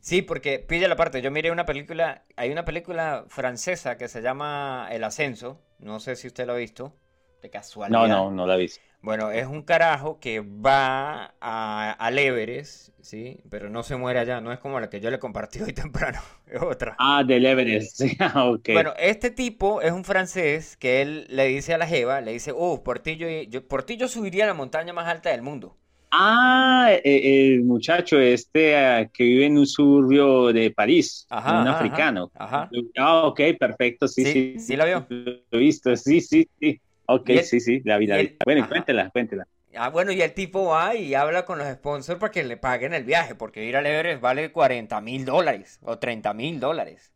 [0.00, 4.20] Sí, porque pilla la parte, yo miré una película, hay una película francesa que se
[4.20, 6.94] llama El Ascenso, no sé si usted lo ha visto,
[7.40, 8.00] de casualidad.
[8.00, 8.82] No, no, no la he visto.
[9.04, 13.38] Bueno, es un carajo que va a, al Everest, ¿sí?
[13.50, 16.20] Pero no se muere allá, no es como la que yo le compartí hoy temprano,
[16.46, 16.96] es otra.
[16.98, 18.70] Ah, del Everest, sí, ah, ok.
[18.72, 22.52] Bueno, este tipo es un francés que él le dice a la Jeva, le dice,
[22.56, 25.76] oh, por ti yo, por ti yo subiría a la montaña más alta del mundo.
[26.10, 32.30] Ah, e, el muchacho este ah, que vive en un suburbio de París, un africano.
[32.34, 32.70] Ajá.
[32.96, 34.32] Ah, ok, perfecto, sí, sí.
[34.32, 35.06] Sí, sí la vio.
[35.10, 36.80] Lo he visto, sí, sí, sí.
[37.06, 38.16] Ok, sí, sí, la vida.
[38.44, 39.46] Bueno, cuéntela, cuéntela.
[39.76, 42.94] Ah, bueno, y el tipo va y habla con los sponsors para que le paguen
[42.94, 47.12] el viaje, porque ir al Everest vale 40 mil dólares o 30 mil dólares.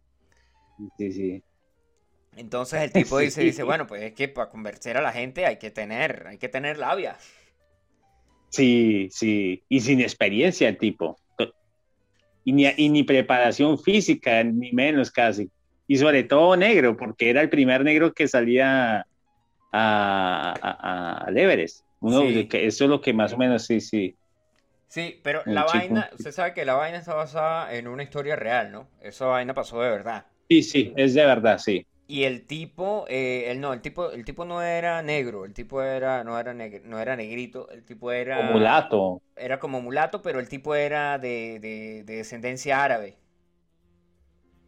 [0.98, 1.42] Sí, sí.
[2.36, 5.56] Entonces el tipo dice, dice, bueno, pues es que para convencer a la gente hay
[5.58, 7.16] que tener, hay que tener labia.
[8.50, 11.18] Sí, sí, y sin experiencia el tipo.
[12.44, 15.50] Y ni, y ni preparación física, ni menos casi.
[15.86, 19.06] Y sobre todo negro, porque era el primer negro que salía
[19.72, 21.84] a, a, a Everest.
[22.00, 24.16] Uno, que eso es lo que más o menos sí, sí.
[24.88, 28.72] Sí, pero la vaina, usted sabe que la vaina está basada en una historia real,
[28.72, 28.88] ¿no?
[29.00, 30.26] Esa vaina pasó de verdad.
[30.48, 31.86] Sí, sí, es de verdad, sí.
[32.06, 36.24] Y el tipo, eh, no, el tipo, el tipo no era negro, el tipo era,
[36.24, 38.38] no era no era negrito, el tipo era.
[38.38, 39.22] Como mulato.
[39.36, 43.18] Era como mulato, pero el tipo era de, de, descendencia árabe.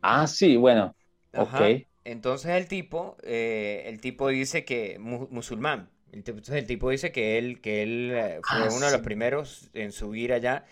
[0.03, 0.95] Ah, sí, bueno.
[1.37, 1.87] Ok.
[2.05, 5.91] Entonces el tipo, eh, el tipo dice que musulmán.
[6.13, 9.71] Entonces el tipo dice que él, que él eh, fue ah, uno de los primeros
[9.75, 10.65] en subir allá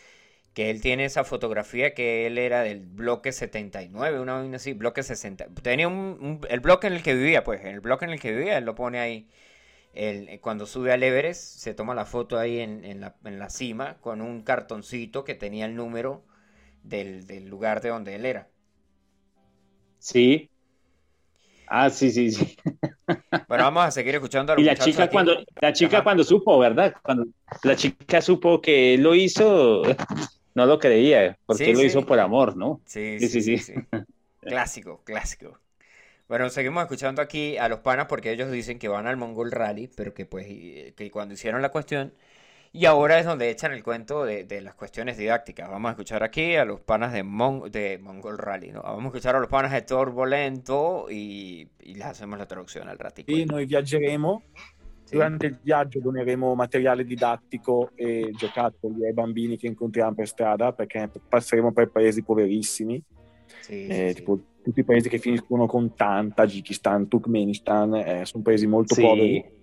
[0.59, 5.05] que él tiene esa fotografía que él era del bloque 79, una vaina así, bloque
[5.05, 5.47] 60.
[5.63, 8.33] Tenía un, el bloque en el que vivía, pues, en el bloque en el que
[8.33, 9.29] vivía, él lo pone ahí.
[9.95, 13.99] El, cuando sube al Everest, se toma la foto ahí en, la, en la, cima
[14.01, 16.25] con un cartoncito que tenía el número
[16.83, 18.49] del, del lugar de donde él era.
[20.01, 20.51] Sí,
[21.71, 22.57] Ah, sí, sí, sí.
[23.47, 26.59] Bueno, vamos a seguir escuchando a los Y la chica cuando la chica cuando supo,
[26.59, 26.95] ¿verdad?
[27.03, 27.27] Cuando
[27.63, 29.83] la chica supo que él lo hizo,
[30.55, 32.81] no lo creía, porque lo hizo por amor, ¿no?
[32.87, 33.57] Sí, sí, sí.
[33.59, 33.75] sí,
[34.41, 35.59] clásico, clásico.
[36.29, 39.89] Bueno, seguimos escuchando aquí a los panas porque ellos dicen que van al Mongol Rally,
[39.97, 40.47] pero que pues
[40.95, 42.15] que cuando hicieron la cuestión
[42.73, 45.71] y ahora es donde echan el cuento de, las cuestiones didácticas.
[45.71, 47.23] Vamos a escuchar aquí a los panas de,
[47.71, 48.83] de Mongol Rally, ¿no?
[48.83, 52.99] Vamos a escuchar a los panas de Torbolento y, y les hacemos la traduzione al
[52.99, 53.33] ratico.
[53.33, 54.43] Sì, noi viaggeremo.
[55.05, 55.15] Sì.
[55.15, 61.09] Durante il viaggio doneremo materiale didattico e giocattoli ai bambini che incontriamo per strada perché
[61.27, 63.03] passeremo per paesi poverissimi,
[63.61, 68.43] sì, eh, sì, tipo tutti i paesi che finiscono con Tan, Tagikistan, Turkmenistan, eh, sono
[68.43, 69.58] paesi molto poveri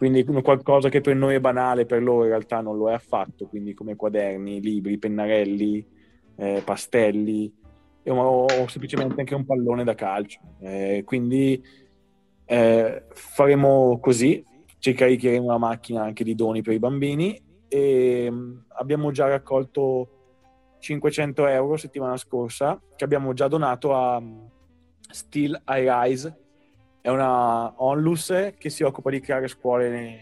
[0.00, 3.46] quindi qualcosa che per noi è banale, per loro in realtà non lo è affatto,
[3.48, 5.86] quindi come quaderni, libri, pennarelli,
[6.36, 7.52] eh, pastelli
[8.06, 10.40] o, o, semplicemente anche un pallone da calcio.
[10.60, 11.62] Eh, quindi
[12.46, 14.42] eh, faremo così,
[14.78, 17.38] ci caricheremo una macchina anche di doni per i bambini.
[17.68, 24.38] E mm, abbiamo già raccolto 500 euro settimana scorsa che abbiamo già donato a mm,
[25.10, 26.39] Still I Rise
[27.00, 30.18] è una onlus che si occupa di creare scuole nei,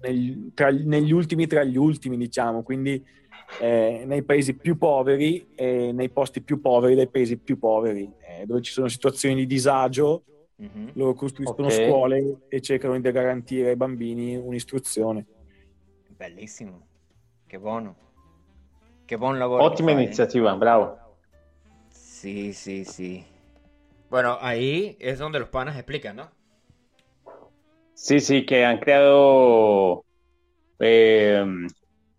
[0.00, 3.04] nei, tra, negli ultimi tra gli ultimi, diciamo, quindi
[3.60, 8.46] eh, nei paesi più poveri e nei posti più poveri dei paesi più poveri, eh,
[8.46, 10.22] dove ci sono situazioni di disagio,
[10.60, 10.88] mm-hmm.
[10.94, 11.88] loro costruiscono okay.
[11.88, 15.26] scuole e cercano di garantire ai bambini un'istruzione.
[16.08, 16.86] Bellissimo,
[17.46, 17.96] che buono,
[19.04, 19.62] che buon lavoro.
[19.64, 20.98] Ottima iniziativa, bravo.
[21.88, 23.31] Sì, sì, sì.
[24.12, 26.30] Bueno, ahí es donde los panas explican, ¿no?
[27.94, 30.04] Sí, sí, que han creado
[30.80, 31.42] eh,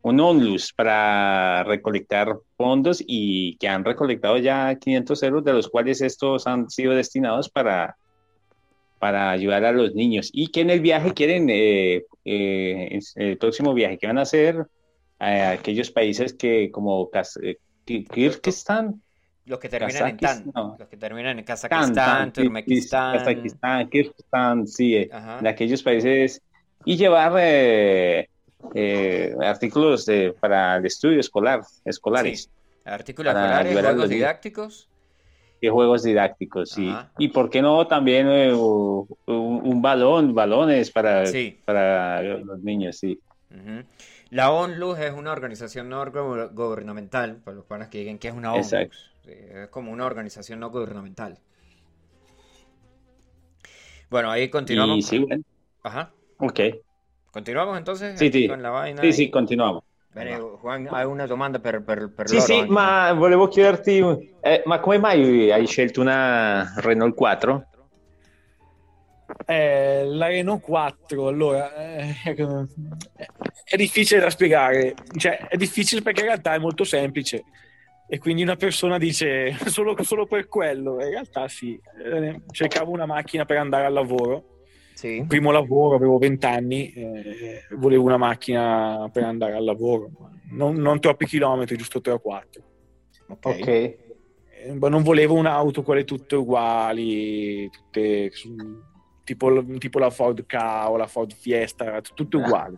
[0.01, 6.01] un ONLUS para recolectar fondos y que han recolectado ya 500 euros, de los cuales
[6.01, 7.95] estos han sido destinados para,
[8.97, 13.71] para ayudar a los niños y que en el viaje quieren, eh, eh, el próximo
[13.75, 14.65] viaje que van a hacer
[15.19, 17.11] a aquellos países que como
[17.85, 18.99] Kirguistán,
[19.45, 20.51] los que terminan en Tan.
[20.79, 23.17] Los que terminan en Kazajistán, Turkmenistán.
[23.17, 25.09] Kazajistán, Kirguistán, sí, eh,
[25.41, 26.41] de aquellos países.
[26.85, 28.29] Y llevar eh,
[28.73, 30.05] eh, artículos
[30.39, 32.49] para el estudio escolar, escolares.
[32.85, 34.89] Artículos escolares, juegos didácticos.
[35.59, 36.93] Y juegos didácticos, sí.
[37.17, 41.23] Y por qué no también un, balón, balones para,
[41.63, 43.19] para los niños, sí.
[44.29, 46.03] La ONLUS es una organización no
[46.51, 49.12] gubernamental, para los panas que digan que es una ONLUS.
[49.26, 51.39] Es como una organización no gubernamental.
[54.09, 55.05] Bueno, ahí continuamos.
[55.05, 55.26] Sí,
[55.82, 56.11] Ajá.
[56.38, 56.59] Ok.
[57.32, 58.47] Continuamos entonces sí, sí.
[58.47, 59.01] con la vaina.
[59.01, 59.84] Sì, sì, continuiamo.
[60.13, 62.45] Bene, Juan, hai una domanda per, per, per sì, loro?
[62.45, 67.67] Sì, ma volevo chiederti, eh, ma come mai hai scelto una Renault 4?
[69.47, 72.13] Eh, la Renault 4, allora, eh,
[73.63, 77.43] è difficile da spiegare, cioè è difficile perché in realtà è molto semplice
[78.07, 83.05] e quindi una persona dice solo, solo per quello, in realtà sì, eh, cercavo una
[83.05, 84.61] macchina per andare al lavoro,
[84.93, 85.23] sì.
[85.27, 90.09] primo lavoro, avevo 20 anni, eh, volevo una macchina per andare al lavoro,
[90.51, 92.63] non, non troppi chilometri, giusto 3 o 4.
[93.29, 93.45] Ok.
[93.45, 93.97] okay.
[94.63, 98.31] Eh, non volevo un'auto quelle tutte uguali, tutte
[99.23, 102.77] tipo, tipo la Ford Ka o la Ford Fiesta, tutte uguali.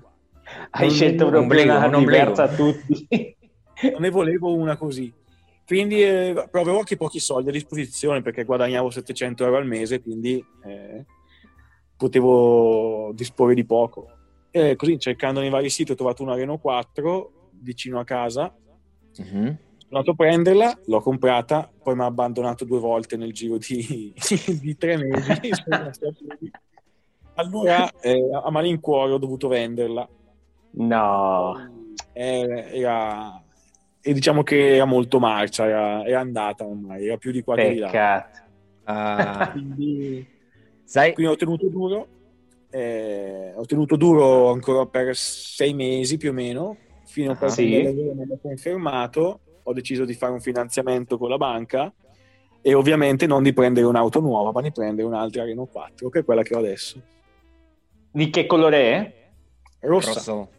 [0.71, 3.34] Hai non, scelto proprio una non diversa a tutti.
[3.83, 5.11] Non ne volevo una così.
[5.65, 10.01] Quindi eh, però avevo anche pochi soldi a disposizione perché guadagnavo 700 euro al mese,
[10.01, 11.05] quindi eh,
[11.97, 14.09] potevo disporre di poco.
[14.51, 18.53] E così cercando nei vari siti ho trovato una Renault 4 vicino a casa.
[19.21, 19.53] Mm-hmm.
[19.87, 24.13] Sono andato a prenderla, l'ho comprata, poi mi ha abbandonato due volte nel giro di,
[24.61, 25.49] di tre mesi.
[27.35, 30.07] allora eh, a malincuore ho dovuto venderla.
[30.77, 31.93] No.
[32.13, 33.41] Eh, era,
[34.07, 37.79] e diciamo che era molto marcia, era, era andata ormai, era più di quattro di
[37.79, 38.29] là.
[38.85, 40.27] Uh, quindi,
[40.83, 41.11] Sai...
[41.13, 42.07] quindi ho tenuto duro,
[42.69, 47.65] eh, ho tenuto duro ancora per sei mesi più o meno, fino a quando sì.
[47.65, 51.91] mi hanno confermato, ho deciso di fare un finanziamento con la banca
[52.61, 56.23] e ovviamente non di prendere un'auto nuova, ma di prendere un'altra Renault 4, che è
[56.23, 57.01] quella che ho adesso.
[58.11, 59.13] Di che colore è?
[59.79, 60.13] Rossa.
[60.13, 60.49] Rosso.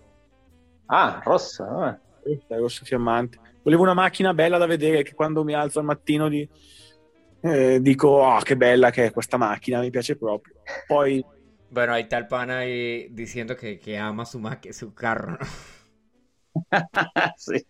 [0.87, 2.01] Ah, rossa.
[2.27, 2.41] Eh.
[2.49, 3.39] Rossa fiammante.
[3.63, 6.49] Volevo una macchina bella da vedere che quando mi alzo al mattino di,
[7.41, 10.55] eh, dico, oh, che bella che è questa macchina, mi piace proprio.
[10.87, 11.25] Poi...
[11.69, 15.37] Bueno, ahí está el pana ahí diciendo que, que ama su, su carro,
[17.37, 17.67] sí.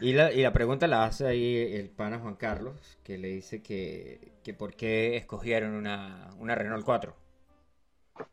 [0.00, 3.62] Y la, y la, pregunta la hace ahí el pana Juan Carlos, que le dice
[3.62, 7.14] que, que por qué escogieron una, una Renault 4.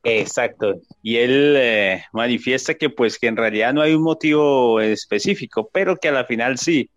[0.03, 0.75] Exacto.
[1.01, 5.97] Y él eh, manifiesta que pues que en realidad no hay un motivo específico, pero
[5.97, 6.89] que a la final sí,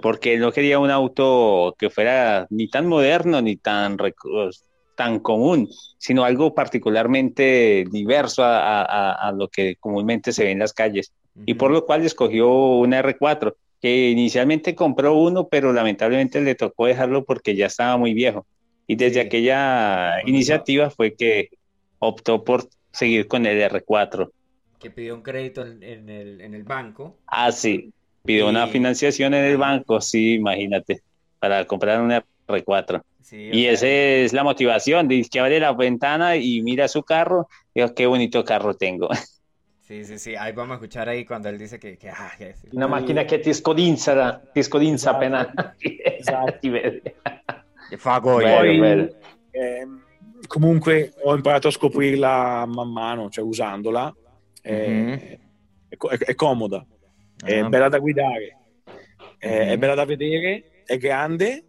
[0.00, 3.96] porque no quería un auto que fuera ni tan moderno ni tan,
[4.96, 5.68] tan común,
[5.98, 11.12] sino algo particularmente diverso a, lo que comúnmente se ve en las calles.
[11.46, 16.86] Y por lo cual escogió una R4, que inicialmente compró uno, pero lamentablemente le tocó
[16.86, 18.46] dejarlo porque ya estaba muy viejo.
[18.86, 21.48] Y desde aquella iniciativa fue que
[22.00, 24.30] optó por seguir con el R4.
[24.78, 27.18] Que pidió un crédito en, el, en el, banco.
[27.26, 27.92] Ah, sí,
[28.24, 31.02] pidió una financiación en el banco, sí, imagínate,
[31.38, 33.02] para comprar un R4.
[33.30, 37.88] y esa es la motivación, dice que abre la ventana y mira su carro, y
[37.94, 39.08] qué bonito carro tengo.
[39.90, 41.98] Sí, sí, sí, ahí vamos a escuchar ahí cuando él dice que...
[41.98, 42.30] que, ah,
[42.74, 45.52] Una máquina que ti scodinza, ti scodinza appena
[46.20, 46.68] esatto.
[48.22, 49.08] Poi,
[49.52, 49.86] eh,
[50.50, 54.12] comunque ho imparato a scoprirla man mano, cioè usandola.
[54.68, 55.12] Mm-hmm.
[55.12, 55.38] È,
[55.96, 56.84] è, è, comoda,
[57.44, 57.68] è ah.
[57.68, 58.56] bella da guidare,
[59.38, 59.68] è, mm-hmm.
[59.68, 61.64] è, bella da vedere, è grande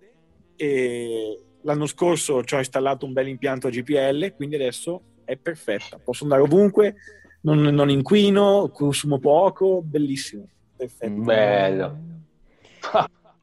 [0.55, 5.99] e l'anno scorso ci ho installato un bel impianto a GPL, quindi adesso è perfetta.
[6.03, 6.95] Posso andare ovunque,
[7.41, 10.47] non, non inquino, consumo poco, bellissimo.
[10.75, 11.21] Perfetto.
[11.21, 11.97] Bello.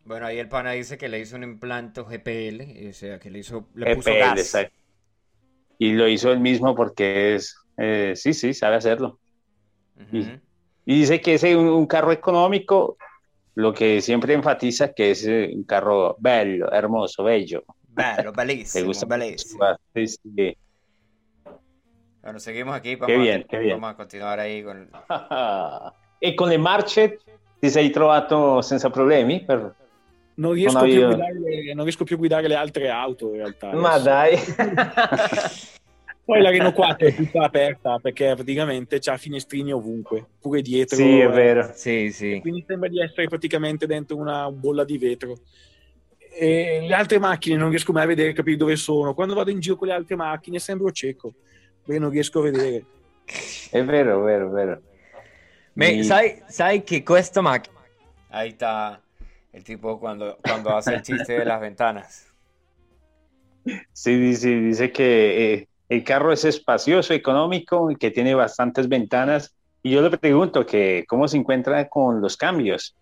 [0.02, 3.40] Bueno, ahí el pana dice que le hizo un implante GPL, o sea, que le
[3.40, 4.70] hizo, le puso GPL, gas.
[5.78, 9.18] Y lo hizo él mismo porque es, eh, sí, sí, sabe hacerlo.
[10.12, 10.28] y,
[10.84, 12.96] dice que es un, carro económico,
[13.54, 17.64] lo que siempre enfatiza que es eh, un carro bello, hermoso, bello.
[17.88, 19.64] Bello, bellísimo, gusta bellísimo.
[19.94, 20.56] Sí, sí.
[22.22, 23.80] Bueno, seguimos aquí, vamos, qué bien, a, qué bien.
[23.80, 24.90] vamos a continuar ahí con...
[26.20, 27.20] e con le marce
[27.58, 29.44] ti sei trovato senza problemi?
[29.44, 29.74] Per...
[30.38, 33.72] non riesco, non, più guidare, non riesco più a guidare le altre auto in realtà.
[33.74, 34.54] Ma adesso.
[34.56, 34.76] dai!
[36.28, 40.96] Poi la Renault 4 è tutta aperta perché praticamente c'ha finestrini ovunque, pure dietro.
[40.96, 41.70] Sì, è vero.
[41.72, 42.38] Sì, sì.
[42.42, 45.38] Quindi sembra di essere praticamente dentro una bolla di vetro.
[46.38, 49.14] E le altre macchine non riesco mai a vedere, capire dove sono.
[49.14, 51.32] Quando vado in giro con le altre macchine sembro cieco,
[51.82, 52.84] perché non riesco a vedere.
[53.70, 54.82] È vero, è vero, è vero.
[55.72, 56.04] Mi...
[56.04, 57.76] Sai, sai che questa macchina...
[58.30, 59.00] Está
[59.58, 62.32] El tipo cuando, cuando hace el chiste de las ventanas.
[63.92, 69.52] Sí, sí, dice que eh, el carro es espacioso, económico y que tiene bastantes ventanas.
[69.82, 72.94] Y yo le pregunto que cómo se encuentra con los cambios.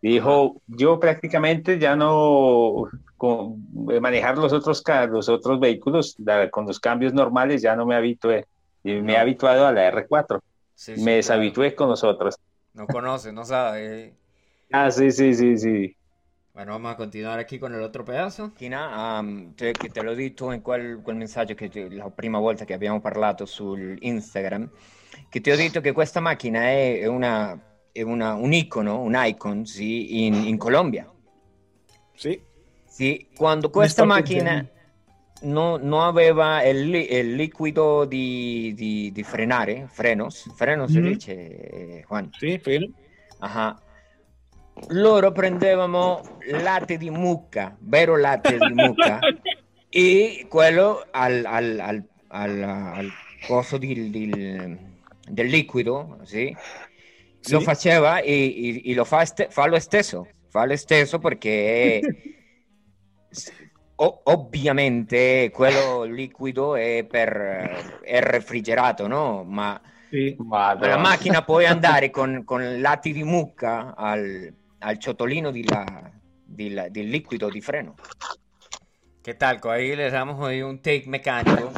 [0.00, 2.84] Dijo, yo prácticamente ya no
[3.16, 6.16] con, eh, manejar los otros, los otros vehículos
[6.52, 8.46] con los cambios normales ya no me habitué.
[8.84, 10.38] Me he habituado a la R4.
[10.98, 12.36] me deshabitué con los otros.
[12.72, 14.14] No conoce, no sabe.
[14.70, 15.96] Ah, sì, sì, sì, sì.
[16.54, 18.52] Bueno, vamos a continuare aquí con el otro pedazo.
[18.56, 22.64] China, um, te, te l'ho detto in quel, quel messaggio che te, la prima volta
[22.64, 24.70] che abbiamo parlato sul Instagram,
[25.28, 29.66] che ti ho detto che questa macchina è, una, è una, un icono, un icon,
[29.66, 31.12] sì, in, in Colombia.
[32.14, 32.40] Sì.
[32.86, 34.64] Sì, quando questa macchina
[35.40, 40.94] non no aveva il, il liquido di, di, di, frenare, frenos, frenos mm.
[40.94, 42.30] si dice, Juan?
[42.30, 42.92] Sì, freno.
[43.40, 43.83] Ajá
[44.88, 49.18] loro prendevano latte di mucca, vero latte di mucca,
[49.88, 53.10] e quello al, al, al, al, al
[53.46, 54.30] coso di, di,
[55.28, 56.54] del liquido, sì?
[57.40, 57.52] Sì.
[57.52, 62.00] lo faceva e, e, e lo fa, este, fa, lo stesso, fa lo stesso perché
[63.96, 69.44] o, ovviamente quello liquido è, per, è refrigerato, no?
[69.44, 70.36] Ma Sì.
[70.78, 74.54] La macchina può andare con, con lati di mucca al,
[74.84, 76.12] al ciotolino di la,
[76.44, 77.96] di la, del liquido di freno.
[79.22, 79.58] ¿Qué tal?
[79.64, 81.72] Ahí les damos hoy un take mecánico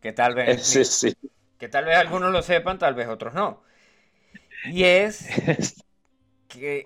[0.00, 1.16] que tal vez sí, sí.
[1.58, 3.62] que tal vez algunos lo sepan, tal vez otros no.
[4.66, 5.28] Y es
[6.48, 6.84] que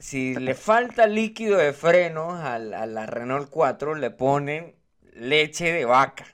[0.00, 4.74] si le falta líquido de frenos a la, Renault 4, le ponen
[5.12, 6.26] leche de vaca.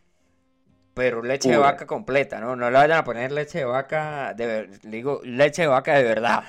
[0.94, 2.56] Pero leche de vaca completa, ¿no?
[2.56, 6.44] No le vayan a poner leche de vaca, de, digo, leche de vaca de verdad.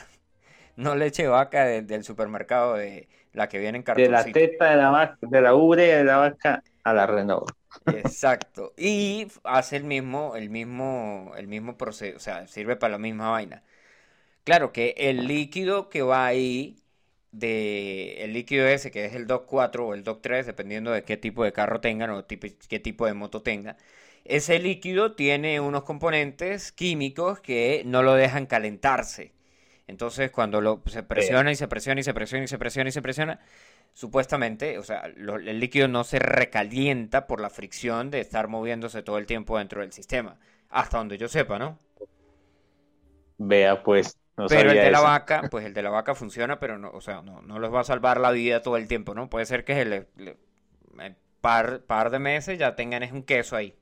[0.76, 4.78] No leche de vaca del supermercado de la que viene en De la teta de
[4.78, 7.52] la vaca, de la ubre de la vaca a la Renault.
[7.88, 8.74] Exacto.
[8.78, 13.30] Y hace el mismo, el mismo, el mismo proceso, o sea, sirve para la misma
[13.30, 13.64] vaina.
[14.44, 16.78] Claro que el líquido que va ahí
[17.32, 21.04] de el líquido ese que es el DOC 4 o el DOC 3 dependiendo de
[21.04, 23.78] qué tipo de carro tengan o qué tipo de moto tenga
[24.26, 29.34] ese líquido tiene unos componentes químicos que no lo dejan calentarse
[29.88, 32.92] entonces cuando lo, se presiona y se presiona y se presiona y se presiona y
[32.92, 33.40] se presiona
[33.94, 39.18] supuestamente o sea el líquido no se recalienta por la fricción de estar moviéndose todo
[39.18, 40.38] el tiempo dentro del sistema
[40.70, 41.78] hasta donde yo sepa no
[43.38, 46.90] vea pues pero el de la vaca, pues el de la vaca funciona, pero no,
[46.92, 49.30] o sea, no, no les va a salvar la vida todo el tiempo, ¿no?
[49.30, 50.08] Puede ser que el,
[51.40, 53.76] par, par de meses ya tengan es un queso ahí.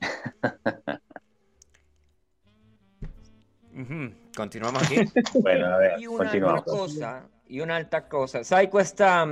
[4.38, 4.94] Continuamos aquí.
[5.42, 8.44] bueno, a ver, y una alta cosa, y una alta cosa.
[8.44, 9.26] Sai cuesta,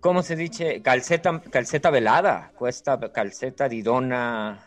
[0.00, 0.82] ¿cómo se dice?
[0.82, 4.58] Calceta, calceta velada, cuesta calceta di donna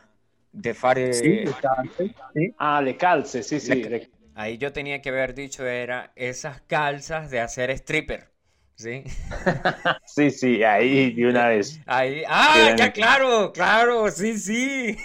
[0.53, 1.11] de fare...
[1.11, 2.55] Sí, calce, sí.
[2.57, 3.83] Ah, le calce, sí, sí.
[3.83, 4.09] Le...
[4.35, 8.29] Ahí yo tenía que haber dicho era esas calzas de hacer stripper.
[8.75, 9.03] ¿Sí?
[10.05, 11.81] sí, sí, ahí de una vez.
[11.87, 14.95] Ahí, ah, ya claro, claro, sí, sí.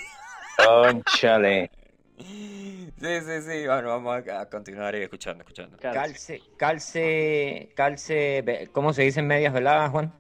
[0.57, 1.69] Conchale.
[3.03, 3.67] Sí, sí, sí.
[3.67, 5.77] Bueno, vamos a continuar escuchando, escuchando.
[5.77, 10.13] Calce, calce, calce, ¿cómo se dicen medias veladas, Juan?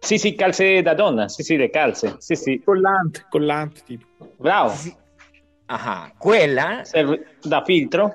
[0.00, 2.60] Sí, sí, calce da donna, sí, sí, de calce, sì, sì.
[2.60, 4.06] Collante, collante, tipo.
[4.38, 4.72] Bravo.
[5.66, 6.84] Ajá, quella...
[7.42, 8.14] Da filtro?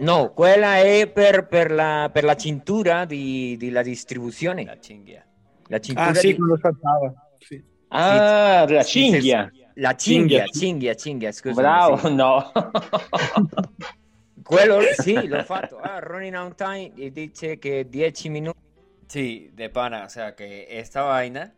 [0.00, 4.66] no, quella è per, per, la, per la cintura di, di, la distribuzione.
[4.66, 5.24] La cinghia.
[5.68, 6.34] La cintura ah, sì, di...
[6.36, 7.14] quello saltava.
[7.38, 7.64] Sì.
[7.88, 9.50] Ah, la cinghia.
[9.74, 11.60] La cinghia, cinghia, cinghia, scusa.
[11.60, 12.14] Bravo, sì.
[12.14, 12.52] no.
[14.42, 15.78] quello sì, l'ho fatto.
[15.78, 18.58] Ah, running on time dice che 10 minuti.
[19.06, 21.54] Sì, de pana, o sea que esta vaina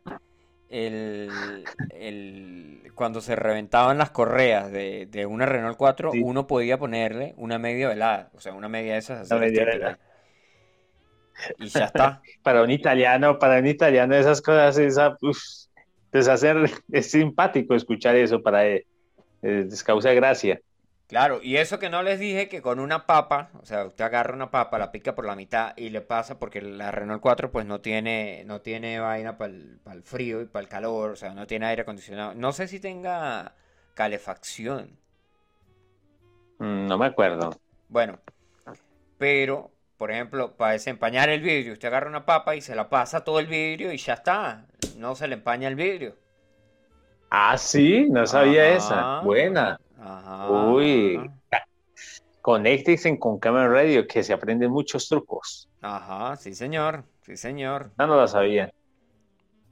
[0.69, 1.31] el,
[2.95, 8.31] cuando se reventaban las correas de, una Renault 4, uno podía ponerle una media velada,
[8.35, 9.29] o sea, una media de esas.
[11.59, 12.23] Y ya está.
[12.43, 15.17] para un italiano, para un italiano esas cosas, esa,
[16.19, 18.85] hacer, es simpático escuchar eso para él,
[19.43, 20.61] eh, es causa gracia.
[21.07, 24.35] Claro, y eso que no les dije que con una papa, o sea, usted agarra
[24.35, 27.65] una papa, la pica por la mitad y le pasa porque la Renault 4 pues
[27.65, 31.47] no tiene no tiene vaina para el, frío y para el calor, o sea, no
[31.47, 32.35] tiene aire acondicionado.
[32.35, 33.55] No sé si tenga
[33.95, 34.99] calefacción.
[36.59, 37.51] Mm, no me acuerdo.
[37.89, 38.19] Bueno,
[39.17, 43.25] pero, por ejemplo, para desempañar el vidrio, usted agarra una papa y se la pasa
[43.25, 44.67] todo el vidrio y ya está.
[44.97, 46.17] No se le empaña el vidrio.
[47.31, 49.21] Ah, sí, no sabía esa.
[49.21, 49.81] Buena.
[50.49, 51.19] Uy,
[52.43, 55.69] conéctense con Camera Radio que se aprenden muchos trucos.
[55.81, 57.91] Ajá, sí señor, sí señor.
[57.99, 58.73] No, no lo sabía.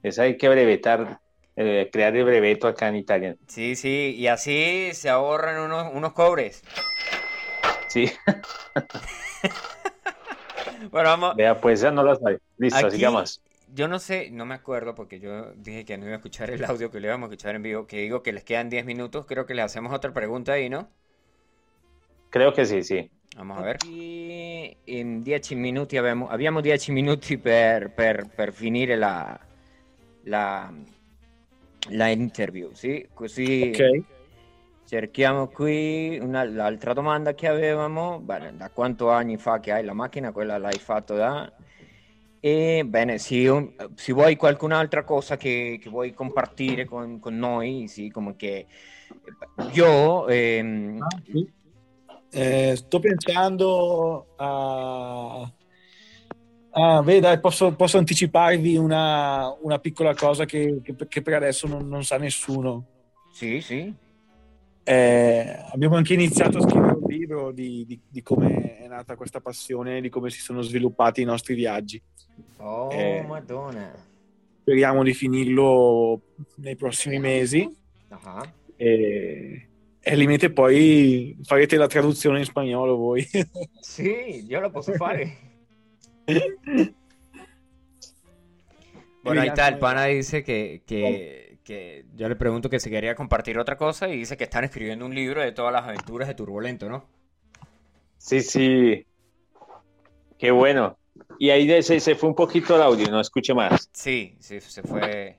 [0.03, 1.21] Esa hay que brevetar,
[1.57, 3.37] eh, crear el breveto acá en Italia.
[3.47, 6.63] Sí, sí, y así se ahorran unos, unos cobres.
[7.89, 8.11] Sí.
[10.91, 11.37] bueno, vamos.
[11.37, 12.39] Vea, pues ya no lo sabía.
[12.59, 13.43] Listo, sigamos
[13.75, 16.65] yo no sé, no me acuerdo porque yo dije que no iba a escuchar el
[16.65, 19.27] audio que le íbamos a escuchar en vivo, que digo que les quedan 10 minutos,
[19.27, 20.89] creo que le hacemos otra pregunta ahí, ¿no?
[22.31, 23.11] Creo que sí, sí.
[23.37, 23.79] Vamos a ver.
[23.85, 29.41] Y en 10 minuti abbiamo, abbiamo 10 minuti per, per, per finire la,
[30.25, 30.73] la,
[31.91, 33.09] la interview, sì?
[33.13, 34.05] Così okay.
[34.87, 38.21] Cerchiamo qui una, l'altra domanda che avevamo.
[38.21, 40.33] Bene, da quanto anni fa che hai la macchina?
[40.33, 41.51] Quella l'hai fatto da
[42.41, 43.51] E bene, sì,
[43.95, 48.67] se vuoi qualcun'altra cosa che, che vuoi compartire con, con, noi, sì, come che
[49.73, 50.29] io...
[50.29, 51.01] Ehm...
[51.01, 51.53] Ah, sì.
[52.31, 55.53] eh, sto pensando a...
[56.77, 61.87] Ah, beh, posso, posso anticiparvi una, una, piccola cosa che, che, che per adesso non,
[61.87, 62.87] non, sa nessuno.
[63.33, 63.95] Sì, sì.
[64.85, 69.41] Eh, abbiamo anche iniziato a scrivere un libro di, di, di come è nata questa
[69.41, 72.01] passione, di come si sono sviluppati i nostri viaggi.
[72.59, 73.93] Oh, eh, madonna.
[74.61, 76.21] Speriamo di finirlo
[76.57, 77.69] nei prossimi mesi.
[78.09, 78.43] Uh-huh.
[78.77, 79.69] E,
[80.07, 83.27] E limite poi farete la traduzione in spagnolo voi.
[83.81, 85.39] Sì, io lo posso fare.
[89.23, 93.15] bueno, ahí está, el pana dice que, que, que, yo le pregunto que si quería
[93.15, 96.35] compartir otra cosa y dice que están escribiendo un libro de todas las aventuras de
[96.35, 97.09] Turbulento, ¿no?
[98.19, 99.07] Sí, sí.
[100.39, 100.97] Qué bueno.
[101.39, 103.89] Y ahí se, se fue un poquito el audio, no escuché más.
[103.93, 105.39] Sí, sí, se fue.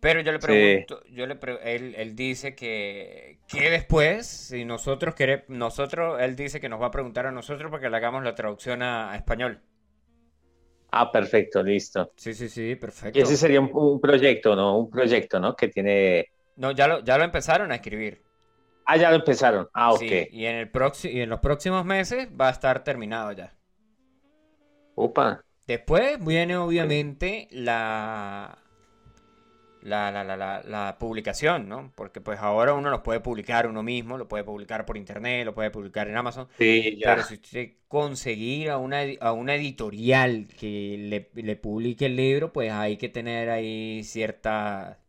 [0.00, 5.48] Pero yo le pregunto, yo le él, él, dice que, que después, si nosotros queremos,
[5.48, 8.34] nosotros, él dice que nos va a preguntar a nosotros para que le hagamos la
[8.34, 9.62] traducción a, español.
[10.96, 12.12] Ah, perfecto, listo.
[12.14, 13.18] Sí, sí, sí, perfecto.
[13.18, 14.78] Y ese sería un, proyecto, ¿no?
[14.78, 15.56] Un proyecto, ¿no?
[15.56, 16.28] Que tiene...
[16.54, 18.22] No, ya lo, ya lo empezaron a escribir.
[18.86, 19.68] Ah, ya lo empezaron.
[19.74, 20.02] Ah, ok.
[20.02, 20.70] y, en el
[21.02, 23.52] y en los próximos meses va a estar terminado ya.
[24.94, 25.44] Opa.
[25.66, 28.56] Después viene obviamente la
[29.84, 31.92] la, la, la, la, publicación, ¿no?
[31.94, 35.54] Porque pues ahora uno lo puede publicar uno mismo, lo puede publicar por internet, lo
[35.54, 36.48] puede publicar en Amazon.
[36.58, 37.10] Sí, ya.
[37.14, 42.50] Pero si usted conseguir a una, a una editorial que le, le, publique el libro,
[42.52, 45.00] pues hay que tener ahí cierta,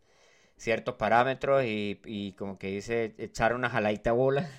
[0.57, 4.49] ciertos parámetros y, y como que dice, echar una jalaita bola.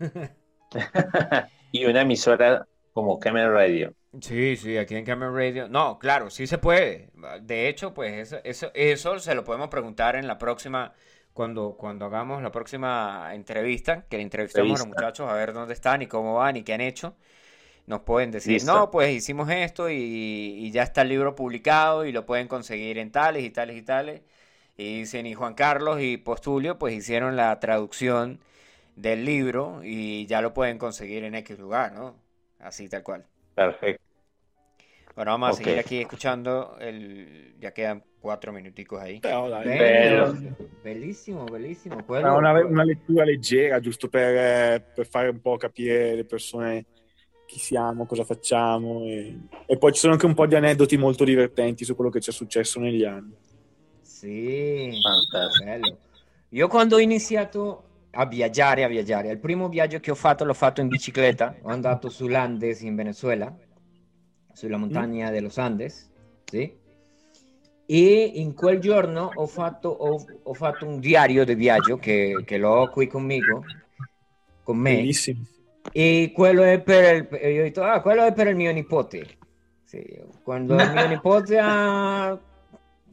[1.72, 3.94] y una emisora como Camera Radio.
[4.20, 5.68] Sí, sí, aquí en Camera Radio.
[5.68, 7.10] No, claro, sí se puede.
[7.42, 10.94] De hecho, pues eso, eso, eso se lo podemos preguntar en la próxima,
[11.34, 15.74] cuando, cuando hagamos la próxima entrevista, que le entrevistemos a los muchachos a ver dónde
[15.74, 17.16] están y cómo van y qué han hecho.
[17.86, 22.26] Nos pueden decir, no, pues hicimos esto y, ya está el libro publicado y lo
[22.26, 24.22] pueden conseguir en tales y tales y tales.
[24.76, 28.40] Y dicen, y Juan Carlos y Postulio, pues hicieron la traducción
[28.96, 32.16] del libro y ya lo pueden conseguir en X lugar, ¿no?
[32.58, 33.26] Así tal cual.
[33.58, 34.04] Perfecto.
[35.16, 36.76] Bueno, vamos a seguir aquí escuchando.
[36.78, 37.56] El...
[37.58, 39.18] Ya quedan cuatro minuticos ahí.
[39.18, 40.32] Bello.
[40.84, 42.04] Bellissimo, bellissimo.
[42.04, 42.36] Quello...
[42.36, 46.86] Una, una, lettura leggera, giusto per, per, fare un po' capire le persone
[47.46, 49.02] chi siamo, cosa facciamo.
[49.06, 49.36] E...
[49.66, 52.30] e poi ci sono anche un po' di aneddoti molto divertenti su quello che ci
[52.30, 53.34] è successo negli anni.
[54.02, 54.92] Sì,
[55.32, 55.98] bello.
[56.50, 57.87] Io quando ho iniziato
[58.20, 59.30] a viaggiare, a viaggiare.
[59.30, 63.54] Il primo viaggio che ho fatto l'ho fatto in bicicletta, ho andato sull'Andes in Venezuela,
[64.52, 65.32] sulla montagna mm.
[65.32, 66.10] dello Andes,
[66.44, 66.76] sì?
[67.90, 72.58] E in quel giorno ho fatto, ho, ho fatto un diario di viaggio che, che
[72.58, 73.64] l'ho qui conmigo,
[74.64, 74.96] con me.
[74.96, 75.46] Bellissimo.
[75.92, 79.38] E quello è per il, io ho detto, ah, quello è per il mio nipote.
[79.84, 80.04] Sì,
[80.42, 82.38] quando il mio nipote ha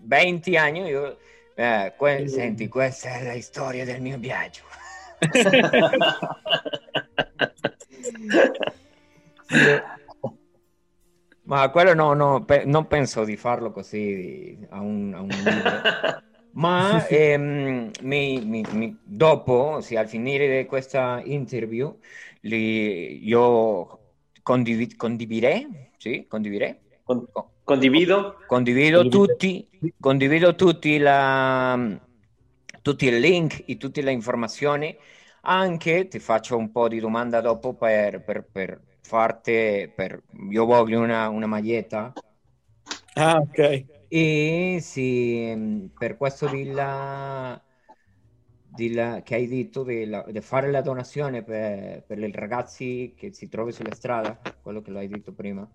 [0.01, 1.17] 20 anni, io...
[1.53, 4.63] Eh, que- senti, questa è la storia del mio viaggio.
[11.45, 15.81] Ma quello no, no pe- non penso di farlo così a un, a un libro.
[16.53, 21.99] Ma ehm, mi, mi, mi, dopo, sì, al finire di questa interview,
[22.41, 23.99] li, io
[24.41, 25.67] condiv- condividerei,
[25.97, 26.77] sì, condividerei.
[27.03, 27.27] Con-
[27.63, 28.37] condivido?
[28.47, 29.67] Condivido tutti,
[29.99, 31.77] condivido tutti la,
[32.81, 34.97] tutti i link e tutte le informazioni.
[35.47, 41.01] Anche ti faccio un po' di domanda dopo per, per, per farti, per, io voglio
[41.01, 42.11] una, una maglietta.
[43.13, 43.85] Ah, ok.
[44.07, 47.61] E sì, per questo di la,
[49.23, 53.47] che hai detto di, la, di, fare la donazione per, per i ragazzi che si
[53.47, 55.67] trovano sulla strada, quello che l'hai detto prima.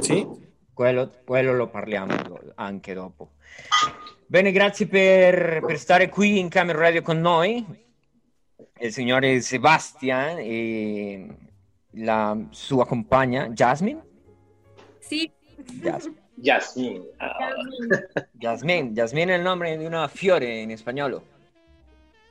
[0.00, 0.54] Sì.
[0.72, 2.14] Quello, quello lo parliamo
[2.56, 3.30] anche dopo.
[4.26, 7.64] Bene, grazie per, per, stare qui in Camera Radio con noi,
[8.78, 11.26] il signore Sebastian e
[11.92, 14.02] la sua compagna Jasmine.
[14.98, 15.30] Sì.
[15.80, 16.24] Jasmine.
[16.34, 17.04] Jasmine.
[18.32, 18.90] Jasmine.
[18.92, 21.34] Jasmine è il nome di una fiore in spagnolo.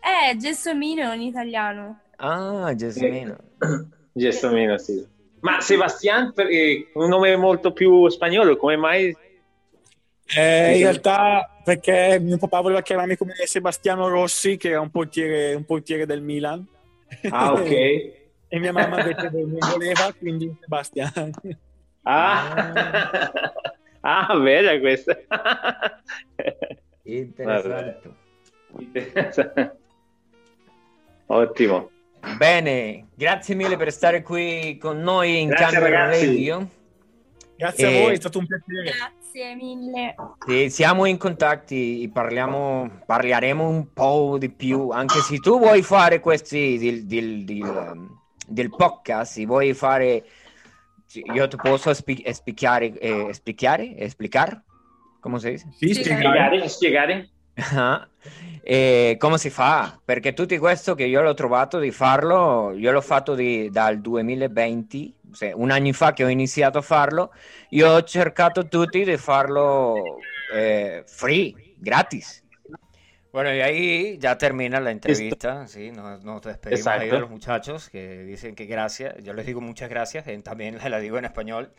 [0.01, 2.01] Eh, Gelsomino in italiano.
[2.17, 3.35] Ah, Gelsomino.
[4.13, 5.05] Gelsomino, sì.
[5.39, 9.15] Ma Sebastian, è un nome molto più spagnolo, come mai
[10.33, 15.53] eh, in realtà perché mio papà voleva chiamarmi come Sebastiano Rossi, che era un portiere,
[15.53, 16.65] un portiere del Milan.
[17.29, 17.69] Ah, ok.
[18.47, 21.29] e mia mamma invece non voleva, quindi Sebastiano.
[22.03, 23.21] Ah,
[24.01, 25.17] ah bella questa.
[27.03, 28.13] Interessante.
[31.27, 31.89] Ottimo.
[32.37, 36.69] Bene, grazie mille per stare qui con noi in grazie, Camera Radio.
[37.55, 37.97] Grazie e...
[37.97, 38.83] a voi, è stato un piacere.
[38.83, 39.24] Grazie
[39.55, 40.15] mille.
[40.45, 46.19] Sì, siamo in contatti, parliamo, parleremo un po' di più, anche se tu vuoi fare
[46.19, 48.07] questi del, del, del,
[48.47, 50.23] del podcast, se vuoi fare,
[51.33, 54.63] io ti posso spiegare, eh, spiegare, spiegare,
[55.19, 55.67] come si dice?
[55.71, 57.29] Sì, spiegare, spiegare.
[58.67, 59.99] Eh, come si fa?
[60.03, 65.15] Perché tutto questo che io l'ho trovato di farlo, io l'ho fatto di, dal 2020,
[65.53, 67.31] un anno fa che ho iniziato a farlo,
[67.69, 70.17] io ho cercato tutti di farlo
[70.51, 72.43] eh, free, gratis.
[73.31, 77.89] Bueno, y ahí ya termina la entrevista, sí, nos, nos despedimos ahí de los muchachos
[77.89, 81.73] que dicen que gracias, yo les digo muchas gracias, también la digo en español,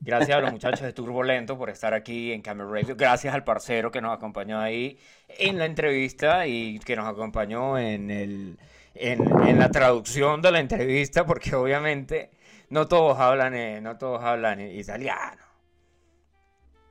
[0.00, 2.94] Gracias a los muchachos de Turbolento por estar aquí en Camera Radio.
[2.94, 4.98] Gracias al parcero que nos acompañó ahí
[5.28, 8.58] en la entrevista y que nos acompañó en, el,
[8.94, 12.30] en, la traducción de la entrevista, porque obviamente
[12.68, 15.42] no todos hablan, eh, no todos hablan italiano.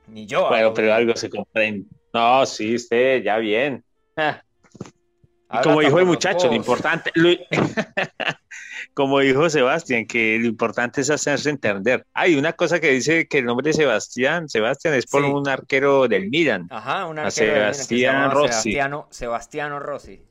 [0.08, 0.48] Ni yo.
[0.48, 1.86] Bueno, pero algo se comprende.
[2.12, 3.84] No, sí, usted, ya bien.
[5.52, 7.12] Y como dijo el muchacho, lo importante,
[8.94, 12.06] como dijo Sebastián, que lo importante es hacerse entender.
[12.14, 16.08] Hay una cosa que dice que el nombre de Sebastián, Sebastián es por un arquero
[16.08, 16.68] del Milan.
[16.70, 18.78] Ajá, un arquero Sebastián Rossi.
[19.10, 20.22] Sebastiano Rossi.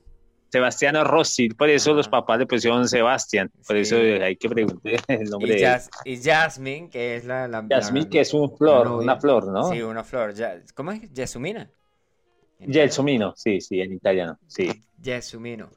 [0.49, 5.23] Sebastiano Rossi, por eso los papás le pusieron Sebastián, por eso hay que preguntar el
[5.27, 7.47] nombre y de Y Jasmine, que es la...
[7.47, 9.71] la Jasmine, que es un flor, una flor, ¿no?
[9.71, 10.35] Sí, una flor.
[10.75, 11.01] ¿Cómo es?
[11.15, 11.67] Jasumina.
[12.59, 14.69] Gelsomino, sí, sí, en italiano, sí.
[15.01, 15.69] Gelsomino.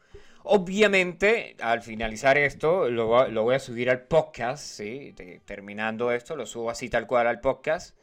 [0.48, 5.12] Obviamente, al finalizar esto, lo, voy a subir al podcast, ¿sí?
[5.44, 7.98] terminando esto, lo subo así tal cual al podcast.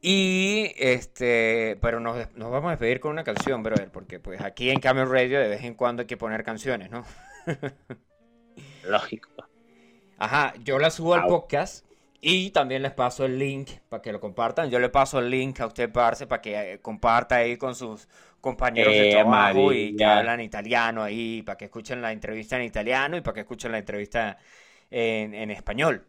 [0.00, 4.80] Y este, pero nos, vamos a despedir con una canción, brother, porque pues aquí en
[4.80, 7.04] Camel Radio de vez en cuando hay que poner canciones, ¿no?
[8.84, 9.28] Lógico.
[10.16, 11.84] Ajá, yo la subo al podcast
[12.20, 14.70] y también les paso el link para que lo compartan.
[14.70, 18.08] Yo le paso el link a usted, Parce, para que eh, comparta ahí con sus
[18.40, 22.62] compañeros de eh, trabajo y que hablan italiano ahí, para que escuchen la entrevista en
[22.62, 24.36] italiano y para que escuchen la entrevista
[24.90, 26.06] en, español.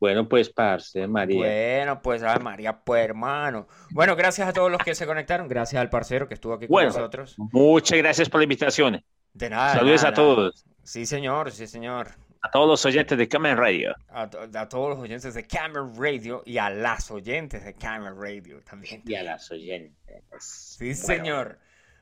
[0.00, 1.38] Bueno, pues, parce, María.
[1.38, 3.68] Bueno, pues, a María, pues, hermano.
[3.90, 5.46] Bueno, gracias a todos los que se conectaron.
[5.46, 7.36] Gracias al parcero que estuvo aquí con nosotros.
[7.38, 9.04] Muchas gracias por la invitación.
[9.32, 9.74] De nada.
[9.74, 10.64] Saludos a todos.
[10.82, 12.08] Sí, señor, sí, señor.
[12.44, 13.94] A todos los oyentes de Camera Radio.
[14.08, 19.00] A, todos los oyentes de Camera Radio y a las oyentes de Camera Radio también.
[19.06, 20.24] Y a las oyentes.
[20.40, 21.60] Sí, señor.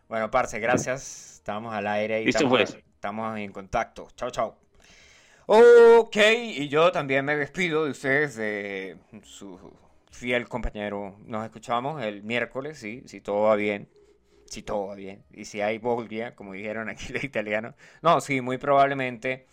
[0.08, 1.34] Bueno, Parce, gracias.
[1.34, 2.74] Estamos al aire y estamos, pues.
[2.74, 4.08] estamos en contacto.
[4.16, 4.56] Chao, chao.
[5.44, 9.76] Ok, y yo también me despido de ustedes, de su
[10.10, 11.18] fiel compañero.
[11.26, 13.90] Nos escuchamos el miércoles, sí, si todo va bien.
[14.46, 15.22] Si todo va bien.
[15.32, 17.74] Y si hay Bolivia, como dijeron aquí los italianos.
[18.00, 19.46] No, sí, muy probablemente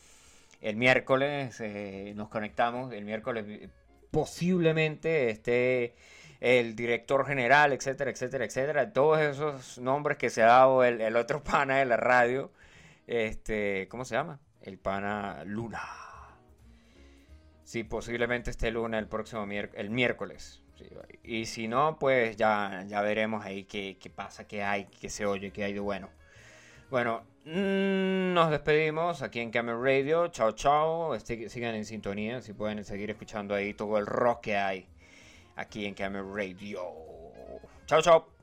[0.62, 3.70] el miércoles eh, nos conectamos, el miércoles eh,
[4.12, 5.96] posiblemente esté
[6.40, 11.44] el director general, etcétera, etcétera, etcétera, todos esos nombres que se ha dado el, otro
[11.44, 12.52] pana de la radio,
[13.08, 14.40] este, ¿cómo se llama?
[14.62, 15.82] El pana Luna.
[17.64, 20.64] Sí, posiblemente esté Luna el próximo miércoles, el miércoles.
[21.24, 25.26] y si no, pues ya, ya veremos ahí qué, qué pasa, qué hay, qué se
[25.26, 26.10] oye, qué hay de bueno.
[26.90, 30.28] Bueno, nos despedimos aquí en Camera Radio.
[30.28, 31.16] Chao, chao.
[31.16, 34.88] Este, sigan en sintonía si pueden seguir escuchando ahí todo el rock que hay
[35.56, 36.82] aquí en Camera Radio.
[37.86, 38.37] Chao, chao.